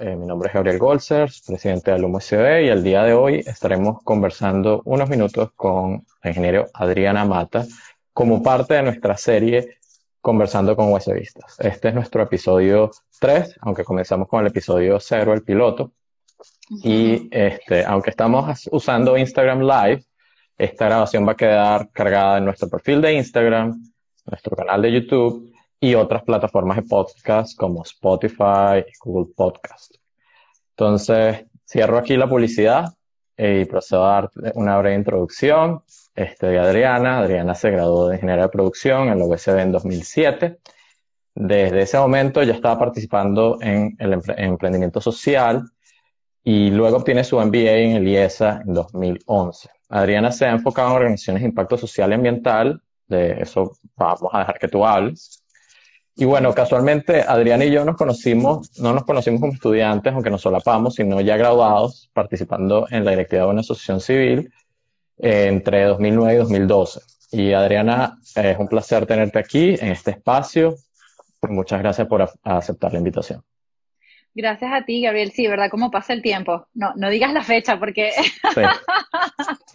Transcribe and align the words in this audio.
Eh, 0.00 0.16
mi 0.16 0.24
nombre 0.24 0.48
es 0.48 0.54
Gabriel 0.54 0.78
Golzers, 0.78 1.42
presidente 1.46 1.90
de 1.90 1.98
Alumo 1.98 2.20
SB, 2.20 2.64
y 2.64 2.68
el 2.68 2.82
día 2.82 3.02
de 3.02 3.12
hoy 3.12 3.44
estaremos 3.46 4.02
conversando 4.02 4.80
unos 4.86 5.10
minutos 5.10 5.50
con 5.54 6.06
el 6.22 6.30
ingeniero 6.30 6.68
Adriana 6.72 7.26
Mata 7.26 7.66
como 8.14 8.42
parte 8.42 8.72
de 8.72 8.82
nuestra 8.82 9.18
serie 9.18 9.76
Conversando 10.22 10.74
con 10.74 10.90
USBistas. 10.90 11.60
Este 11.60 11.88
es 11.88 11.94
nuestro 11.94 12.22
episodio 12.22 12.90
3, 13.20 13.58
aunque 13.60 13.84
comenzamos 13.84 14.26
con 14.26 14.40
el 14.40 14.46
episodio 14.46 14.98
0, 14.98 15.34
el 15.34 15.42
piloto. 15.42 15.92
Y 16.82 17.28
este, 17.30 17.84
aunque 17.84 18.08
estamos 18.08 18.70
usando 18.72 19.18
Instagram 19.18 19.60
Live, 19.60 20.04
esta 20.56 20.86
grabación 20.86 21.28
va 21.28 21.32
a 21.32 21.36
quedar 21.36 21.90
cargada 21.90 22.38
en 22.38 22.46
nuestro 22.46 22.70
perfil 22.70 23.02
de 23.02 23.12
Instagram, 23.12 23.78
nuestro 24.24 24.56
canal 24.56 24.80
de 24.80 24.92
YouTube 24.92 25.49
y 25.80 25.94
otras 25.94 26.22
plataformas 26.24 26.76
de 26.76 26.82
podcast 26.82 27.56
como 27.56 27.82
Spotify 27.82 28.84
y 28.86 28.92
Google 29.02 29.32
Podcast. 29.34 29.94
Entonces, 30.76 31.46
cierro 31.64 31.98
aquí 31.98 32.16
la 32.16 32.28
publicidad 32.28 32.94
y 33.36 33.64
procedo 33.64 34.04
a 34.04 34.12
dar 34.12 34.30
una 34.54 34.78
breve 34.78 34.96
introducción 34.96 35.82
de 36.14 36.58
Adriana. 36.58 37.20
Adriana 37.20 37.54
se 37.54 37.70
graduó 37.70 38.08
de 38.08 38.16
Ingeniería 38.16 38.44
de 38.44 38.50
Producción 38.50 39.08
en 39.08 39.18
la 39.18 39.24
USB 39.24 39.58
en 39.58 39.72
2007. 39.72 40.58
Desde 41.34 41.80
ese 41.80 41.98
momento 41.98 42.42
ya 42.42 42.52
estaba 42.52 42.78
participando 42.78 43.58
en 43.62 43.96
el 43.98 44.20
emprendimiento 44.36 45.00
social 45.00 45.64
y 46.42 46.70
luego 46.70 46.98
obtiene 46.98 47.24
su 47.24 47.38
MBA 47.40 47.76
en 47.78 47.96
el 47.96 48.08
IESA 48.08 48.62
en 48.66 48.74
2011. 48.74 49.70
Adriana 49.88 50.32
se 50.32 50.44
ha 50.44 50.50
enfocado 50.50 50.90
en 50.90 50.96
organizaciones 50.96 51.42
de 51.42 51.48
impacto 51.48 51.78
social 51.78 52.10
y 52.10 52.14
ambiental, 52.14 52.82
de 53.06 53.40
eso 53.40 53.72
vamos 53.96 54.30
a 54.32 54.40
dejar 54.40 54.58
que 54.58 54.68
tú 54.68 54.84
hables. 54.84 55.39
Y 56.16 56.24
bueno, 56.24 56.52
casualmente 56.52 57.22
Adriana 57.22 57.64
y 57.64 57.70
yo 57.70 57.84
nos 57.84 57.96
conocimos, 57.96 58.78
no 58.78 58.92
nos 58.92 59.04
conocimos 59.04 59.40
como 59.40 59.52
estudiantes, 59.52 60.12
aunque 60.12 60.30
nos 60.30 60.42
solapamos, 60.42 60.94
sino 60.94 61.20
ya 61.20 61.36
graduados, 61.36 62.10
participando 62.12 62.86
en 62.90 63.04
la 63.04 63.12
directiva 63.12 63.44
de 63.44 63.50
una 63.50 63.60
asociación 63.60 64.00
civil 64.00 64.52
eh, 65.18 65.46
entre 65.48 65.84
2009 65.84 66.34
y 66.34 66.36
2012. 66.36 67.00
Y 67.32 67.52
Adriana, 67.52 68.18
es 68.34 68.58
un 68.58 68.68
placer 68.68 69.06
tenerte 69.06 69.38
aquí 69.38 69.74
en 69.80 69.92
este 69.92 70.10
espacio. 70.10 70.74
Muchas 71.42 71.80
gracias 71.80 72.06
por 72.06 72.28
aceptar 72.42 72.92
la 72.92 72.98
invitación. 72.98 73.42
Gracias 74.34 74.72
a 74.72 74.84
ti, 74.84 75.02
Gabriel. 75.02 75.32
Sí, 75.32 75.46
¿verdad? 75.46 75.70
¿Cómo 75.70 75.90
pasa 75.90 76.12
el 76.12 76.22
tiempo? 76.22 76.68
No, 76.74 76.92
no 76.96 77.10
digas 77.10 77.32
la 77.32 77.42
fecha 77.42 77.78
porque... 77.78 78.12
Sí. 78.54 78.62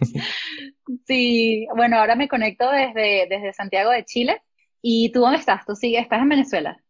sí, 1.06 1.66
bueno, 1.74 1.98
ahora 1.98 2.14
me 2.14 2.28
conecto 2.28 2.70
desde, 2.70 3.26
desde 3.28 3.52
Santiago 3.52 3.90
de 3.90 4.04
Chile. 4.04 4.42
¿Y 4.88 5.10
tú 5.10 5.18
dónde 5.18 5.38
estás? 5.38 5.66
¿Tú 5.66 5.74
sigues? 5.74 6.02
¿Estás 6.02 6.22
en 6.22 6.28
Venezuela? 6.28 6.80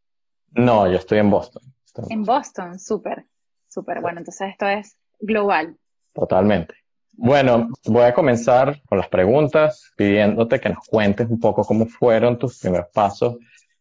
No, 0.51 0.87
yo 0.87 0.99
estoy 0.99 1.17
en 1.17 1.31
Boston. 1.31 1.63
en 2.11 2.25
Boston, 2.25 2.79
súper, 2.79 3.25
súper. 3.71 4.03
Bueno, 4.03 4.19
entonces 4.19 4.51
esto 4.51 4.69
es 4.69 4.99
global. 5.19 5.79
Totalmente. 6.13 6.75
Bueno, 7.15 7.69
voy 7.87 8.03
a 8.03 8.13
comenzar 8.13 8.83
con 8.85 8.99
las 8.99 9.09
preguntas, 9.09 9.95
pidiéndote 9.97 10.61
que 10.61 10.69
nos 10.69 10.87
cuentes 10.87 11.31
un 11.31 11.41
poco 11.41 11.65
cómo 11.65 11.87
fueron 11.87 12.39
tus 12.39 12.59
primeros 12.59 12.89
pasos 12.93 13.37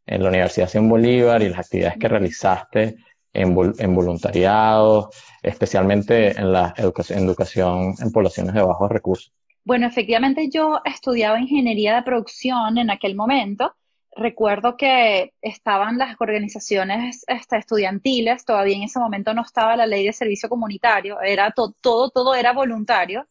en 0.05 0.23
la 0.23 0.29
Universidad 0.29 0.69
Simón 0.69 0.91
Bolívar 0.91 1.41
y 1.41 1.49
las 1.49 1.59
actividades 1.59 1.97
que 1.97 2.07
realizaste 2.07 2.95
en, 3.33 3.53
voluntariado, 3.53 5.09
especialmente 5.43 6.39
en 6.39 6.53
la 6.53 6.73
educación, 6.77 7.19
educación 7.19 7.95
en 7.99 8.13
poblaciones 8.13 8.53
de 8.53 8.61
bajos 8.61 8.89
recursos? 8.89 9.33
Bueno, 9.65 9.87
efectivamente 9.87 10.49
yo 10.49 10.79
estudiaba 10.85 11.37
ingeniería 11.37 11.97
de 11.97 12.03
producción 12.03 12.77
en 12.77 12.89
aquel 12.89 13.17
momento. 13.17 13.75
Recuerdo 14.15 14.77
que 14.77 15.33
estaban 15.41 15.97
las 15.97 16.15
organizaciones 16.19 17.23
este, 17.27 17.57
estudiantiles, 17.57 18.45
todavía 18.45 18.77
en 18.77 18.83
ese 18.83 18.99
momento 18.99 19.33
no 19.33 19.41
estaba 19.41 19.75
la 19.75 19.85
ley 19.85 20.05
de 20.05 20.13
servicio 20.13 20.49
comunitario, 20.49 21.21
era 21.21 21.51
todo, 21.51 22.09
todo 22.09 22.35
era 22.35 22.53
voluntario. 22.53 23.27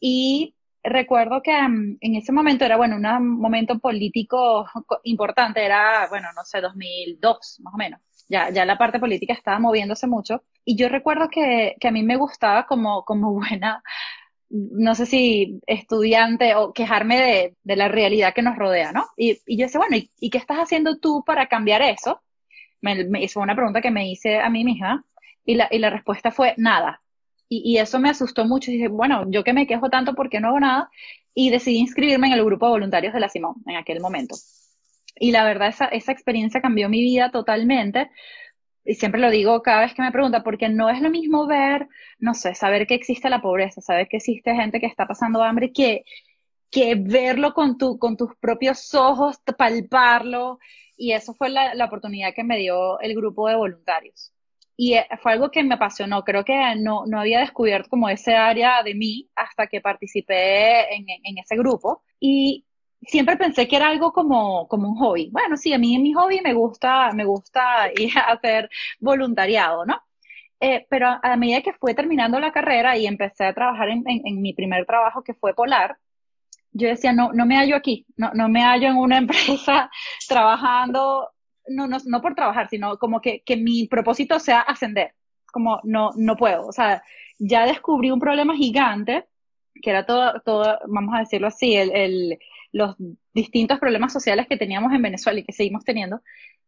Y 0.00 0.54
recuerdo 0.82 1.42
que 1.42 1.52
mm, 1.56 1.98
en 2.00 2.14
ese 2.16 2.32
momento 2.32 2.64
era, 2.64 2.76
bueno, 2.76 2.96
un 2.96 3.40
momento 3.40 3.78
político 3.78 4.66
importante, 5.04 5.64
era, 5.64 6.08
bueno, 6.08 6.28
no 6.36 6.44
sé, 6.44 6.60
2002, 6.60 7.60
más 7.62 7.74
o 7.74 7.76
menos 7.76 8.00
ya, 8.28 8.50
ya 8.50 8.64
la 8.64 8.78
parte 8.78 8.98
política 8.98 9.32
estaba 9.32 9.58
moviéndose 9.58 10.06
mucho. 10.06 10.42
Y 10.64 10.76
yo 10.76 10.88
recuerdo 10.88 11.28
que, 11.28 11.76
que 11.80 11.88
a 11.88 11.90
mí 11.92 12.02
me 12.02 12.16
gustaba 12.16 12.66
como, 12.66 13.04
como 13.04 13.32
buena, 13.34 13.82
no 14.50 14.94
sé 14.94 15.06
si 15.06 15.60
estudiante 15.66 16.54
o 16.54 16.72
quejarme 16.72 17.20
de, 17.20 17.56
de 17.62 17.76
la 17.76 17.88
realidad 17.88 18.34
que 18.34 18.42
nos 18.42 18.56
rodea, 18.56 18.92
¿no? 18.92 19.06
Y, 19.16 19.38
y 19.46 19.56
yo 19.56 19.66
decía, 19.66 19.80
bueno, 19.80 19.96
¿y, 19.96 20.10
¿y, 20.20 20.30
qué 20.30 20.38
estás 20.38 20.58
haciendo 20.58 20.98
tú 20.98 21.24
para 21.26 21.48
cambiar 21.48 21.82
eso? 21.82 22.20
Me, 22.80 23.04
hizo 23.22 23.40
una 23.40 23.56
pregunta 23.56 23.80
que 23.80 23.90
me 23.90 24.08
hice 24.10 24.38
a 24.38 24.48
mí 24.50 24.64
misma 24.64 25.04
y 25.44 25.54
la, 25.54 25.68
y 25.70 25.78
la 25.78 25.90
respuesta 25.90 26.30
fue 26.30 26.54
nada. 26.56 27.02
Y, 27.48 27.62
y, 27.64 27.78
eso 27.78 27.98
me 27.98 28.10
asustó 28.10 28.44
mucho. 28.44 28.70
Y 28.70 28.74
dije, 28.74 28.88
bueno, 28.88 29.24
yo 29.28 29.44
que 29.44 29.52
me 29.52 29.66
quejo 29.66 29.90
tanto, 29.90 30.14
¿por 30.14 30.30
qué 30.30 30.40
no 30.40 30.48
hago 30.48 30.60
nada? 30.60 30.90
Y 31.34 31.50
decidí 31.50 31.78
inscribirme 31.78 32.28
en 32.28 32.34
el 32.34 32.44
grupo 32.44 32.66
de 32.66 32.72
voluntarios 32.72 33.14
de 33.14 33.20
la 33.20 33.28
Simón 33.28 33.56
en 33.66 33.76
aquel 33.76 34.00
momento. 34.00 34.36
Y 35.16 35.30
la 35.30 35.44
verdad, 35.44 35.68
esa, 35.68 35.86
esa 35.86 36.12
experiencia 36.12 36.60
cambió 36.60 36.88
mi 36.88 37.00
vida 37.00 37.30
totalmente. 37.30 38.10
Y 38.84 38.94
siempre 38.94 39.20
lo 39.20 39.30
digo 39.30 39.62
cada 39.62 39.80
vez 39.80 39.94
que 39.94 40.02
me 40.02 40.12
pregunta, 40.12 40.42
porque 40.42 40.68
no 40.68 40.90
es 40.90 41.00
lo 41.00 41.10
mismo 41.10 41.46
ver, 41.46 41.88
no 42.18 42.34
sé, 42.34 42.54
saber 42.54 42.86
que 42.86 42.94
existe 42.94 43.30
la 43.30 43.40
pobreza, 43.40 43.80
saber 43.80 44.08
que 44.08 44.18
existe 44.18 44.54
gente 44.54 44.80
que 44.80 44.86
está 44.86 45.06
pasando 45.06 45.42
hambre, 45.42 45.72
que, 45.72 46.04
que 46.70 46.94
verlo 46.96 47.54
con, 47.54 47.78
tu, 47.78 47.98
con 47.98 48.16
tus 48.16 48.36
propios 48.36 48.94
ojos, 48.94 49.38
palparlo. 49.56 50.58
Y 50.96 51.12
eso 51.12 51.34
fue 51.34 51.48
la, 51.48 51.74
la 51.74 51.86
oportunidad 51.86 52.34
que 52.34 52.44
me 52.44 52.58
dio 52.58 53.00
el 53.00 53.14
grupo 53.14 53.48
de 53.48 53.56
voluntarios. 53.56 54.32
Y 54.76 54.94
eh, 54.94 55.06
fue 55.22 55.32
algo 55.32 55.50
que 55.50 55.62
me 55.62 55.74
apasionó. 55.74 56.22
Creo 56.24 56.44
que 56.44 56.54
no, 56.76 57.06
no 57.06 57.20
había 57.20 57.40
descubierto 57.40 57.88
como 57.90 58.08
ese 58.08 58.34
área 58.34 58.82
de 58.82 58.94
mí 58.94 59.30
hasta 59.34 59.66
que 59.66 59.80
participé 59.80 60.94
en, 60.94 61.06
en 61.08 61.38
ese 61.38 61.56
grupo. 61.56 62.02
Y 62.20 62.64
siempre 63.06 63.36
pensé 63.36 63.68
que 63.68 63.76
era 63.76 63.88
algo 63.88 64.12
como, 64.12 64.68
como 64.68 64.88
un 64.88 64.96
hobby. 64.96 65.30
Bueno, 65.30 65.56
sí, 65.56 65.72
a 65.72 65.78
mí 65.78 65.94
en 65.94 66.02
mi 66.02 66.12
hobby 66.12 66.40
me 66.42 66.54
gusta, 66.54 67.12
me 67.12 67.24
gusta 67.24 67.90
ir 67.96 68.16
a 68.18 68.32
hacer 68.32 68.70
voluntariado, 69.00 69.84
¿no? 69.86 70.00
Eh, 70.60 70.86
pero 70.88 71.08
a 71.22 71.36
medida 71.36 71.60
que 71.62 71.72
fue 71.74 71.94
terminando 71.94 72.40
la 72.40 72.52
carrera 72.52 72.96
y 72.96 73.06
empecé 73.06 73.44
a 73.44 73.54
trabajar 73.54 73.88
en, 73.90 74.02
en, 74.06 74.40
mi 74.40 74.54
primer 74.54 74.86
trabajo 74.86 75.22
que 75.22 75.34
fue 75.34 75.54
Polar, 75.54 75.98
yo 76.72 76.88
decía, 76.88 77.12
no, 77.12 77.32
no 77.32 77.44
me 77.46 77.56
hallo 77.56 77.76
aquí, 77.76 78.06
no, 78.16 78.30
no 78.34 78.48
me 78.48 78.62
hallo 78.62 78.88
en 78.88 78.96
una 78.96 79.18
empresa 79.18 79.90
trabajando, 80.28 81.30
no, 81.68 81.86
no, 81.86 81.98
no 82.06 82.20
por 82.22 82.34
trabajar, 82.34 82.68
sino 82.70 82.98
como 82.98 83.20
que, 83.20 83.42
que 83.44 83.56
mi 83.56 83.86
propósito 83.88 84.38
sea 84.38 84.60
ascender, 84.60 85.14
como 85.52 85.80
no, 85.84 86.10
no 86.16 86.36
puedo, 86.36 86.66
o 86.66 86.72
sea, 86.72 87.02
ya 87.38 87.66
descubrí 87.66 88.10
un 88.10 88.20
problema 88.20 88.56
gigante, 88.56 89.26
que 89.82 89.90
era 89.90 90.06
todo, 90.06 90.40
todo 90.44 90.78
vamos 90.86 91.14
a 91.14 91.20
decirlo 91.20 91.48
así, 91.48 91.74
el, 91.74 91.90
el 91.94 92.38
los 92.74 92.96
distintos 93.32 93.78
problemas 93.78 94.12
sociales 94.12 94.46
que 94.48 94.56
teníamos 94.56 94.92
en 94.92 95.00
Venezuela 95.00 95.38
y 95.38 95.44
que 95.44 95.52
seguimos 95.52 95.84
teniendo. 95.84 96.20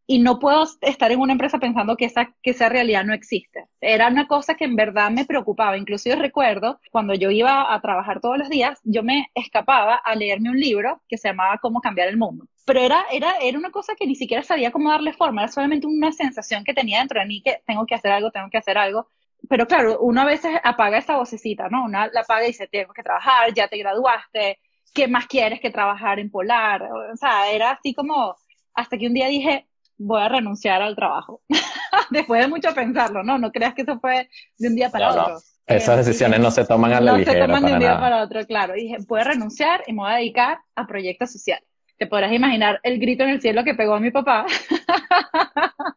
Y 0.06 0.20
no 0.20 0.38
puedo 0.38 0.64
estar 0.82 1.10
en 1.10 1.18
una 1.18 1.32
empresa 1.32 1.58
pensando 1.58 1.96
que 1.96 2.04
esa, 2.04 2.32
que 2.40 2.50
esa 2.50 2.68
realidad 2.68 3.04
no 3.04 3.12
existe. 3.12 3.66
Era 3.80 4.06
una 4.06 4.28
cosa 4.28 4.54
que 4.54 4.64
en 4.64 4.76
verdad 4.76 5.10
me 5.10 5.24
preocupaba. 5.24 5.76
Inclusive 5.76 6.14
recuerdo 6.14 6.80
cuando 6.92 7.12
yo 7.14 7.32
iba 7.32 7.74
a 7.74 7.80
trabajar 7.80 8.20
todos 8.20 8.38
los 8.38 8.48
días, 8.48 8.78
yo 8.84 9.02
me 9.02 9.30
escapaba 9.34 9.96
a 9.96 10.14
leerme 10.14 10.50
un 10.50 10.60
libro 10.60 11.02
que 11.08 11.18
se 11.18 11.28
llamaba 11.28 11.58
Cómo 11.58 11.80
cambiar 11.80 12.06
el 12.06 12.16
mundo. 12.16 12.46
Pero 12.64 12.80
era, 12.80 13.04
era, 13.10 13.34
era 13.42 13.58
una 13.58 13.72
cosa 13.72 13.96
que 13.96 14.06
ni 14.06 14.14
siquiera 14.14 14.44
sabía 14.44 14.70
cómo 14.70 14.90
darle 14.90 15.12
forma. 15.12 15.42
Era 15.42 15.50
solamente 15.50 15.88
una 15.88 16.12
sensación 16.12 16.62
que 16.62 16.72
tenía 16.72 17.00
dentro 17.00 17.18
de 17.18 17.26
mí 17.26 17.42
que 17.42 17.62
tengo 17.66 17.84
que 17.84 17.96
hacer 17.96 18.12
algo, 18.12 18.30
tengo 18.30 18.48
que 18.48 18.58
hacer 18.58 18.78
algo 18.78 19.08
pero 19.48 19.66
claro, 19.66 20.00
uno 20.00 20.22
a 20.22 20.24
veces 20.24 20.58
apaga 20.64 20.98
esa 20.98 21.16
vocecita, 21.16 21.68
¿no? 21.68 21.84
Una 21.84 22.08
la 22.08 22.20
apaga 22.20 22.44
y 22.44 22.48
dice, 22.48 22.66
tengo 22.66 22.92
que 22.92 23.02
trabajar, 23.02 23.52
ya 23.54 23.68
te 23.68 23.78
graduaste, 23.78 24.58
¿qué 24.96 25.06
más 25.06 25.26
quieres 25.26 25.60
que 25.60 25.70
trabajar 25.70 26.18
en 26.18 26.30
Polar? 26.30 26.82
O 26.82 27.16
sea, 27.16 27.52
era 27.52 27.72
así 27.72 27.94
como, 27.94 28.34
hasta 28.74 28.96
que 28.96 29.06
un 29.06 29.14
día 29.14 29.28
dije, 29.28 29.68
voy 29.98 30.22
a 30.22 30.28
renunciar 30.28 30.80
al 30.82 30.96
trabajo. 30.96 31.42
Después 32.10 32.40
de 32.40 32.48
mucho 32.48 32.74
pensarlo, 32.74 33.22
¿no? 33.22 33.38
No 33.38 33.52
creas 33.52 33.74
que 33.74 33.82
eso 33.82 34.00
fue 34.00 34.28
de 34.58 34.68
un 34.68 34.74
día 34.74 34.90
para 34.90 35.10
otro. 35.10 35.38
Esas 35.66 35.94
eh, 35.94 35.98
decisiones 35.98 36.40
no 36.40 36.50
se 36.50 36.64
toman 36.68 36.94
a 36.94 37.00
la 37.00 37.12
no 37.12 37.18
ligera. 37.18 37.40
No 37.40 37.42
se 37.42 37.46
toman 37.46 37.66
de 37.66 37.72
un 37.74 37.78
día 37.78 38.00
para 38.00 38.22
otro, 38.22 38.44
claro. 38.46 38.74
Y 38.74 38.84
dije, 38.84 38.96
voy 39.06 39.20
a 39.20 39.24
renunciar 39.24 39.82
y 39.86 39.92
me 39.92 40.00
voy 40.00 40.12
a 40.12 40.16
dedicar 40.16 40.58
a 40.74 40.86
proyectos 40.86 41.30
sociales. 41.30 41.68
Te 41.98 42.06
podrás 42.06 42.32
imaginar 42.32 42.80
el 42.82 42.98
grito 42.98 43.22
en 43.24 43.30
el 43.30 43.40
cielo 43.40 43.64
que 43.64 43.74
pegó 43.74 43.94
a 43.94 44.00
mi 44.00 44.10
papá. 44.10 44.46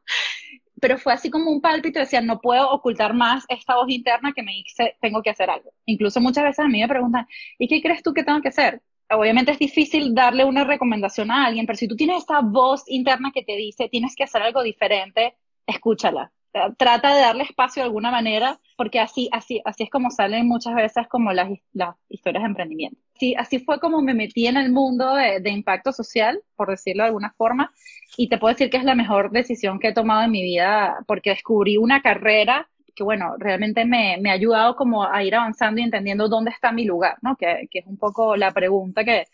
Pero 0.82 0.98
fue 0.98 1.14
así 1.14 1.30
como 1.30 1.52
un 1.52 1.62
pálpito, 1.62 2.00
decía, 2.00 2.22
no 2.22 2.40
puedo 2.40 2.70
ocultar 2.72 3.14
más 3.14 3.46
esta 3.50 3.76
voz 3.76 3.90
interna 3.90 4.34
que 4.34 4.44
me 4.44 4.54
dice, 4.54 4.96
tengo 5.02 5.22
que 5.22 5.30
hacer 5.30 5.50
algo. 5.50 5.72
Incluso 5.86 6.22
muchas 6.22 6.44
veces 6.44 6.60
a 6.60 6.68
mí 6.68 6.80
me 6.80 6.88
preguntan, 6.88 7.28
¿y 7.58 7.68
qué 7.68 7.82
crees 7.82 8.04
tú 8.04 8.14
que 8.14 8.24
tengo 8.24 8.42
que 8.42 8.50
hacer? 8.50 8.82
obviamente 9.12 9.52
es 9.52 9.60
difícil 9.60 10.14
darle 10.14 10.46
una 10.46 10.64
recomendación 10.64 11.32
a 11.32 11.46
alguien, 11.46 11.66
pero 11.66 11.78
si 11.78 11.88
tú 11.88 11.96
tienes 11.96 12.18
esta 12.18 12.42
voz 12.42 12.84
interna 12.88 13.32
que 13.34 13.44
te 13.44 13.56
dice 13.56 13.90
tienes 13.90 14.16
que 14.16 14.24
hacer 14.24 14.42
algo 14.42 14.62
diferente, 14.64 15.36
escúchala. 15.66 16.32
Trata 16.78 17.14
de 17.14 17.22
darle 17.22 17.44
espacio 17.44 17.82
de 17.82 17.88
alguna 17.88 18.10
manera, 18.10 18.60
porque 18.76 19.00
así, 19.00 19.30
así, 19.32 19.62
así 19.66 19.84
es 19.84 19.90
como 19.90 20.10
salen 20.10 20.48
muchas 20.48 20.74
veces 20.74 21.08
como 21.08 21.32
las, 21.32 21.50
las 21.74 21.96
historias 22.10 22.44
de 22.44 22.48
emprendimiento. 22.48 23.00
Sí, 23.20 23.36
así 23.38 23.60
fue 23.60 23.80
como 23.80 24.02
me 24.02 24.14
metí 24.14 24.48
en 24.48 24.58
el 24.58 24.72
mundo 24.72 25.14
de, 25.14 25.42
de 25.42 25.50
impacto 25.52 25.92
social, 25.92 26.42
por 26.56 26.70
decirlo 26.70 27.04
de 27.04 27.08
alguna 27.08 27.34
forma, 27.38 27.72
y 28.18 28.30
te 28.30 28.38
puedo 28.38 28.54
decir 28.54 28.70
que 28.70 28.78
es 28.78 28.84
la 28.84 28.96
mejor 28.96 29.32
decisión 29.32 29.80
que 29.80 29.90
he 29.90 29.94
tomado 29.94 30.24
en 30.24 30.32
mi 30.32 30.42
vida, 30.42 30.98
porque 31.08 31.32
descubrí 31.32 31.78
una 31.78 32.02
carrera 32.02 32.68
que 32.96 33.04
bueno, 33.04 33.36
realmente 33.38 33.86
me, 33.86 34.18
me, 34.20 34.30
ha 34.30 34.34
ayudado 34.34 34.76
como 34.76 35.06
a 35.06 35.24
ir 35.24 35.34
avanzando 35.34 35.80
y 35.80 35.86
entendiendo 35.86 36.28
dónde 36.28 36.52
está 36.52 36.74
mi 36.74 36.84
lugar, 36.84 37.18
¿no? 37.22 37.38
Que, 37.38 37.70
que 37.72 37.80
es 37.80 37.86
un 37.86 37.98
poco 37.98 38.36
la 38.36 38.52
pregunta 38.52 39.06
que, 39.06 39.26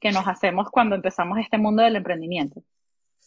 que 0.00 0.10
nos 0.10 0.26
hacemos 0.26 0.68
cuando 0.70 0.96
empezamos 0.96 1.38
este 1.38 1.56
mundo 1.56 1.84
del 1.84 1.94
emprendimiento. 1.94 2.62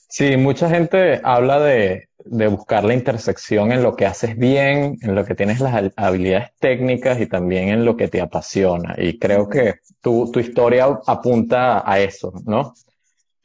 Sí, 0.07 0.37
mucha 0.37 0.69
gente 0.69 1.19
habla 1.23 1.59
de, 1.59 2.07
de, 2.23 2.47
buscar 2.47 2.83
la 2.83 2.93
intersección 2.93 3.71
en 3.71 3.83
lo 3.83 3.95
que 3.95 4.05
haces 4.05 4.37
bien, 4.37 4.97
en 5.01 5.15
lo 5.15 5.25
que 5.25 5.35
tienes 5.35 5.59
las 5.59 5.91
habilidades 5.95 6.51
técnicas 6.59 7.19
y 7.19 7.27
también 7.27 7.69
en 7.69 7.85
lo 7.85 7.97
que 7.97 8.07
te 8.07 8.21
apasiona. 8.21 8.95
Y 8.97 9.19
creo 9.19 9.49
que 9.49 9.75
tu, 10.01 10.31
tu 10.31 10.39
historia 10.39 10.87
apunta 11.05 11.89
a 11.89 11.99
eso, 11.99 12.31
¿no? 12.45 12.73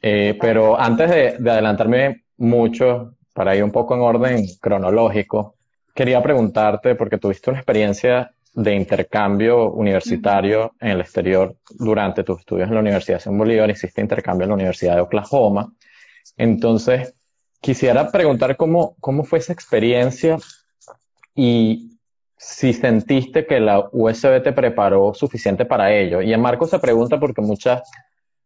Eh, 0.01 0.37
pero 0.39 0.79
antes 0.79 1.09
de, 1.09 1.35
de, 1.39 1.51
adelantarme 1.51 2.23
mucho, 2.37 3.15
para 3.33 3.55
ir 3.55 3.63
un 3.63 3.71
poco 3.71 3.95
en 3.95 4.01
orden 4.01 4.45
cronológico, 4.59 5.55
quería 5.93 6.21
preguntarte, 6.23 6.95
porque 6.95 7.17
tuviste 7.17 7.49
una 7.49 7.59
experiencia 7.59 8.31
de 8.53 8.75
intercambio 8.75 9.71
universitario 9.71 10.73
en 10.79 10.89
el 10.89 11.01
exterior 11.01 11.55
durante 11.69 12.23
tus 12.23 12.39
estudios 12.39 12.67
en 12.67 12.75
la 12.75 12.81
Universidad 12.81 13.17
de 13.17 13.23
San 13.23 13.37
Bolívar, 13.37 13.69
hiciste 13.69 14.01
intercambio 14.01 14.43
en 14.43 14.49
la 14.49 14.55
Universidad 14.55 14.95
de 14.95 15.01
Oklahoma. 15.01 15.71
Entonces, 16.37 17.13
quisiera 17.61 18.11
preguntar 18.11 18.57
cómo, 18.57 18.95
cómo 18.99 19.23
fue 19.23 19.39
esa 19.39 19.53
experiencia 19.53 20.37
y 21.35 21.97
si 22.35 22.73
sentiste 22.73 23.45
que 23.45 23.59
la 23.59 23.87
USB 23.91 24.41
te 24.41 24.51
preparó 24.51 25.13
suficiente 25.13 25.65
para 25.65 25.93
ello. 25.93 26.21
Y 26.21 26.33
en 26.33 26.41
Marco 26.41 26.65
se 26.65 26.79
pregunta 26.79 27.19
porque 27.19 27.41
muchas 27.41 27.83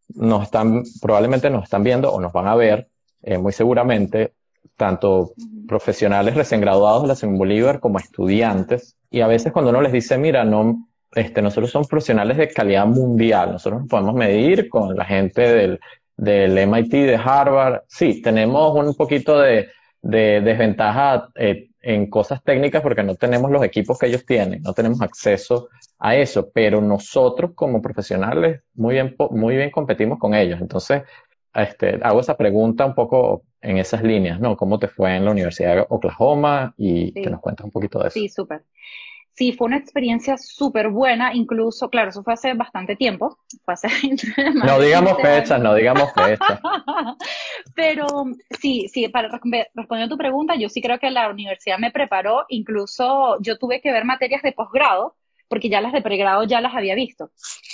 nos 0.08 0.44
están, 0.44 0.82
probablemente 1.00 1.48
nos 1.48 1.64
están 1.64 1.82
viendo 1.82 2.12
o 2.12 2.20
nos 2.20 2.32
van 2.32 2.46
a 2.46 2.54
ver, 2.54 2.88
eh, 3.22 3.38
muy 3.38 3.52
seguramente, 3.52 4.34
tanto 4.76 5.32
profesionales 5.66 6.34
recién 6.34 6.60
graduados 6.60 7.02
de 7.02 7.08
la 7.08 7.14
Simón 7.14 7.38
Bolívar 7.38 7.80
como 7.80 7.98
estudiantes. 7.98 8.96
Y 9.10 9.22
a 9.22 9.26
veces 9.26 9.52
cuando 9.52 9.70
uno 9.70 9.80
les 9.80 9.92
dice, 9.92 10.18
mira, 10.18 10.44
no, 10.44 10.88
este, 11.12 11.40
nosotros 11.40 11.70
somos 11.70 11.88
profesionales 11.88 12.36
de 12.36 12.48
calidad 12.48 12.86
mundial, 12.86 13.52
nosotros 13.52 13.80
nos 13.80 13.88
podemos 13.88 14.14
medir 14.14 14.68
con 14.68 14.94
la 14.94 15.06
gente 15.06 15.40
del, 15.40 15.80
del 16.16 16.56
MIT, 16.58 16.92
de 16.92 17.16
Harvard. 17.16 17.82
Sí, 17.88 18.22
tenemos 18.22 18.74
un 18.74 18.94
poquito 18.94 19.38
de, 19.38 19.68
de 20.02 20.40
desventaja 20.40 21.28
eh, 21.34 21.68
en 21.80 22.08
cosas 22.10 22.42
técnicas 22.42 22.82
porque 22.82 23.02
no 23.02 23.14
tenemos 23.14 23.50
los 23.50 23.62
equipos 23.62 23.98
que 23.98 24.06
ellos 24.06 24.24
tienen, 24.26 24.62
no 24.62 24.72
tenemos 24.72 25.00
acceso 25.02 25.68
a 25.98 26.16
eso, 26.16 26.50
pero 26.52 26.80
nosotros 26.80 27.52
como 27.54 27.80
profesionales 27.80 28.62
muy 28.74 28.94
bien, 28.94 29.14
muy 29.30 29.56
bien 29.56 29.70
competimos 29.70 30.18
con 30.18 30.34
ellos. 30.34 30.60
Entonces, 30.60 31.02
este, 31.54 31.98
hago 32.02 32.20
esa 32.20 32.36
pregunta 32.36 32.84
un 32.84 32.94
poco 32.94 33.44
en 33.60 33.78
esas 33.78 34.02
líneas, 34.02 34.40
¿no? 34.40 34.56
¿Cómo 34.56 34.78
te 34.78 34.88
fue 34.88 35.16
en 35.16 35.24
la 35.24 35.30
Universidad 35.30 35.76
de 35.76 35.86
Oklahoma? 35.88 36.74
Y 36.76 37.12
que 37.12 37.30
nos 37.30 37.40
cuentes 37.40 37.64
un 37.64 37.70
poquito 37.70 37.98
de 37.98 38.08
eso. 38.08 38.18
Sí, 38.18 38.28
súper. 38.28 38.62
Sí, 39.36 39.52
fue 39.52 39.66
una 39.66 39.76
experiencia 39.76 40.38
súper 40.38 40.88
buena, 40.88 41.34
incluso, 41.34 41.90
claro, 41.90 42.08
eso 42.08 42.22
fue 42.22 42.32
hace 42.32 42.54
bastante 42.54 42.96
tiempo, 42.96 43.38
fue 43.66 43.74
hace... 43.74 43.88
no 44.54 44.80
digamos 44.80 45.20
fechas, 45.20 45.60
no 45.60 45.74
digamos 45.74 46.10
fechas. 46.14 46.58
Pero 47.74 48.06
sí, 48.58 48.88
sí, 48.88 49.08
para 49.08 49.28
responder 49.28 50.06
a 50.06 50.08
tu 50.08 50.16
pregunta, 50.16 50.54
yo 50.56 50.70
sí 50.70 50.80
creo 50.80 50.98
que 50.98 51.10
la 51.10 51.28
universidad 51.28 51.78
me 51.78 51.90
preparó, 51.90 52.46
incluso 52.48 53.36
yo 53.42 53.58
tuve 53.58 53.82
que 53.82 53.92
ver 53.92 54.06
materias 54.06 54.40
de 54.40 54.52
posgrado, 54.52 55.16
porque 55.48 55.68
ya 55.68 55.82
las 55.82 55.92
de 55.92 56.00
pregrado 56.00 56.44
ya 56.44 56.62
las 56.62 56.74
había 56.74 56.94
visto. 56.94 57.30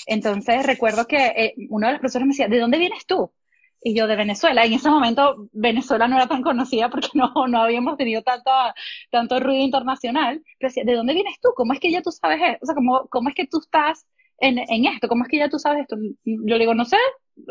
Entonces 0.07 0.67
recuerdo 0.67 1.07
que 1.07 1.27
eh, 1.27 1.55
uno 1.71 1.87
de 1.87 1.93
los 1.93 2.01
profesores 2.01 2.27
me 2.27 2.33
decía, 2.33 2.49
¿de 2.49 2.59
dónde 2.59 2.79
vienes 2.79 3.07
tú? 3.07 3.31
Y 3.83 3.95
yo 3.97 4.07
de 4.07 4.17
Venezuela. 4.17 4.65
En 4.65 4.73
ese 4.73 4.91
momento 4.91 5.49
Venezuela 5.53 6.09
no 6.09 6.17
era 6.17 6.27
tan 6.29 6.43
conocida 6.43 6.89
porque 6.91 7.09
no, 7.15 7.33
no 7.49 7.63
habíamos 7.63 7.97
tenido 7.97 8.23
tanto, 8.23 8.51
tanto 9.11 9.41
ruido 9.41 9.63
internacional. 9.63 10.43
Pero 10.59 10.69
decía, 10.69 10.85
¿de 10.85 10.95
dónde 10.95 11.15
vienes 11.15 11.41
tú? 11.41 11.51
¿Cómo 11.57 11.73
es 11.73 11.81
que 11.81 11.91
ya 11.91 12.03
tú 12.03 12.11
sabes 12.13 12.41
esto? 12.43 12.59
O 12.63 12.67
sea, 12.67 12.75
¿cómo, 12.75 13.07
cómo 13.09 13.29
es 13.29 13.35
que 13.35 13.47
tú 13.47 13.59
estás 13.61 14.07
en, 14.39 14.59
en 14.59 14.87
esto? 14.87 15.09
¿Cómo 15.09 15.25
es 15.25 15.29
que 15.29 15.39
ya 15.39 15.49
tú 15.49 15.59
sabes 15.59 15.83
esto? 15.83 15.97
Yo 16.25 16.57
le 16.57 16.59
digo, 16.59 16.75
no 16.75 16.85
sé, 16.85 16.97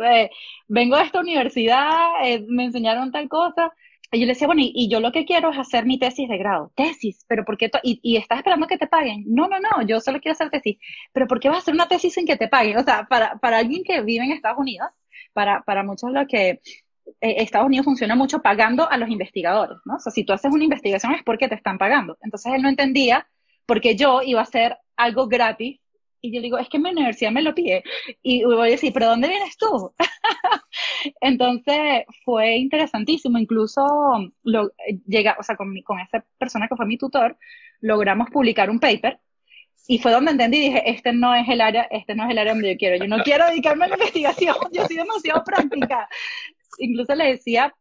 eh, 0.03 0.29
vengo 0.67 0.97
de 0.97 1.03
esta 1.03 1.19
universidad, 1.19 1.89
eh, 2.23 2.45
me 2.47 2.65
enseñaron 2.65 3.11
tal 3.11 3.27
cosa. 3.29 3.71
Y 4.13 4.19
yo 4.19 4.25
le 4.25 4.33
decía, 4.33 4.47
bueno, 4.47 4.61
y, 4.63 4.89
yo 4.89 4.99
lo 4.99 5.13
que 5.13 5.23
quiero 5.23 5.51
es 5.51 5.57
hacer 5.57 5.85
mi 5.85 5.97
tesis 5.97 6.27
de 6.27 6.37
grado. 6.37 6.71
Tesis, 6.75 7.25
pero 7.29 7.45
¿por 7.45 7.57
qué? 7.57 7.71
Y, 7.83 7.99
y, 8.03 8.17
estás 8.17 8.39
esperando 8.39 8.67
que 8.67 8.77
te 8.77 8.87
paguen. 8.87 9.23
No, 9.25 9.47
no, 9.47 9.57
no, 9.59 9.87
yo 9.87 10.01
solo 10.01 10.19
quiero 10.19 10.33
hacer 10.33 10.49
tesis. 10.49 10.77
Pero 11.13 11.27
¿por 11.27 11.39
qué 11.39 11.47
vas 11.47 11.57
a 11.57 11.61
hacer 11.61 11.73
una 11.73 11.87
tesis 11.87 12.13
sin 12.13 12.25
que 12.25 12.35
te 12.35 12.49
paguen? 12.49 12.77
O 12.77 12.83
sea, 12.83 13.07
para, 13.09 13.37
para 13.39 13.59
alguien 13.59 13.83
que 13.85 14.01
vive 14.01 14.25
en 14.25 14.33
Estados 14.33 14.59
Unidos, 14.59 14.89
para, 15.33 15.61
para 15.63 15.83
muchos 15.83 16.11
lo 16.11 16.27
que 16.27 16.61
eh, 17.19 17.35
Estados 17.43 17.67
Unidos 17.67 17.85
funciona 17.85 18.15
mucho 18.15 18.41
pagando 18.41 18.89
a 18.89 18.97
los 18.97 19.09
investigadores, 19.09 19.77
¿no? 19.85 19.95
O 19.95 19.99
sea, 19.99 20.11
si 20.11 20.23
tú 20.23 20.33
haces 20.33 20.51
una 20.51 20.63
investigación 20.63 21.13
es 21.13 21.23
porque 21.23 21.47
te 21.47 21.55
están 21.55 21.77
pagando. 21.77 22.17
Entonces 22.21 22.53
él 22.53 22.61
no 22.61 22.69
entendía 22.69 23.27
por 23.65 23.81
qué 23.81 23.95
yo 23.95 24.21
iba 24.21 24.39
a 24.39 24.43
hacer 24.43 24.77
algo 24.95 25.27
gratis 25.27 25.79
y 26.21 26.31
yo 26.33 26.41
digo, 26.41 26.59
es 26.59 26.69
que 26.69 26.77
mi 26.77 26.91
universidad 26.91 27.31
me 27.31 27.41
lo 27.41 27.55
pide. 27.55 27.83
Y 28.21 28.43
voy 28.43 28.67
a 28.67 28.71
decir, 28.71 28.93
¿pero 28.93 29.07
dónde 29.07 29.27
vienes 29.27 29.57
tú? 29.57 29.93
Entonces 31.21 32.05
fue 32.23 32.57
interesantísimo. 32.57 33.39
Incluso 33.39 33.81
lo, 34.43 34.71
llega, 35.07 35.35
o 35.39 35.43
sea, 35.43 35.55
con, 35.55 35.81
con 35.81 35.99
esa 35.99 36.23
persona 36.37 36.67
que 36.67 36.75
fue 36.75 36.85
mi 36.85 36.97
tutor, 36.97 37.37
logramos 37.79 38.29
publicar 38.29 38.69
un 38.69 38.79
paper 38.79 39.19
y 39.87 39.99
fue 39.99 40.11
donde 40.11 40.31
entendí 40.31 40.59
dije, 40.59 40.89
este 40.89 41.11
no 41.13 41.33
es 41.35 41.47
el 41.49 41.61
área, 41.61 41.83
este 41.91 42.15
no 42.15 42.25
es 42.25 42.31
el 42.31 42.37
área 42.37 42.53
donde 42.53 42.71
yo 42.71 42.77
quiero. 42.77 42.97
Yo 42.97 43.07
no 43.07 43.23
quiero 43.23 43.45
dedicarme 43.47 43.85
a 43.85 43.87
la 43.89 43.95
investigación, 43.95 44.55
yo 44.71 44.85
soy 44.85 44.95
demasiado 44.95 45.43
práctica. 45.43 46.07
Incluso 46.77 47.15
le 47.15 47.31
decía, 47.31 47.73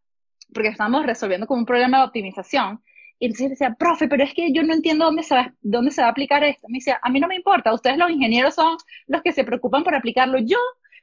porque 0.52 0.70
estábamos 0.70 1.06
resolviendo 1.06 1.47
como 1.47 1.61
un 1.61 1.67
problema 1.67 1.99
de 1.99 2.05
optimización, 2.05 2.82
y 3.19 3.26
entonces 3.26 3.50
decía, 3.50 3.76
profe, 3.79 4.08
pero 4.08 4.25
es 4.25 4.32
que 4.32 4.50
yo 4.50 4.62
no 4.62 4.73
entiendo 4.73 5.05
dónde 5.05 5.23
se 5.23 5.35
va, 5.35 5.52
dónde 5.61 5.91
se 5.91 6.00
va 6.00 6.08
a 6.08 6.11
aplicar 6.11 6.43
esto. 6.43 6.67
Me 6.70 6.79
decía, 6.79 6.99
a 7.02 7.11
mí 7.11 7.20
no 7.20 7.29
me 7.29 7.37
importa, 7.37 7.75
ustedes 7.75 7.99
los 7.99 8.11
ingenieros 8.11 8.55
son 8.55 8.79
los 9.06 9.20
que 9.23 9.32
se 9.32 9.44
preocupan 9.44 9.85
por 9.85 9.94
aplicarlo. 9.94 10.38
Yo 10.38 10.56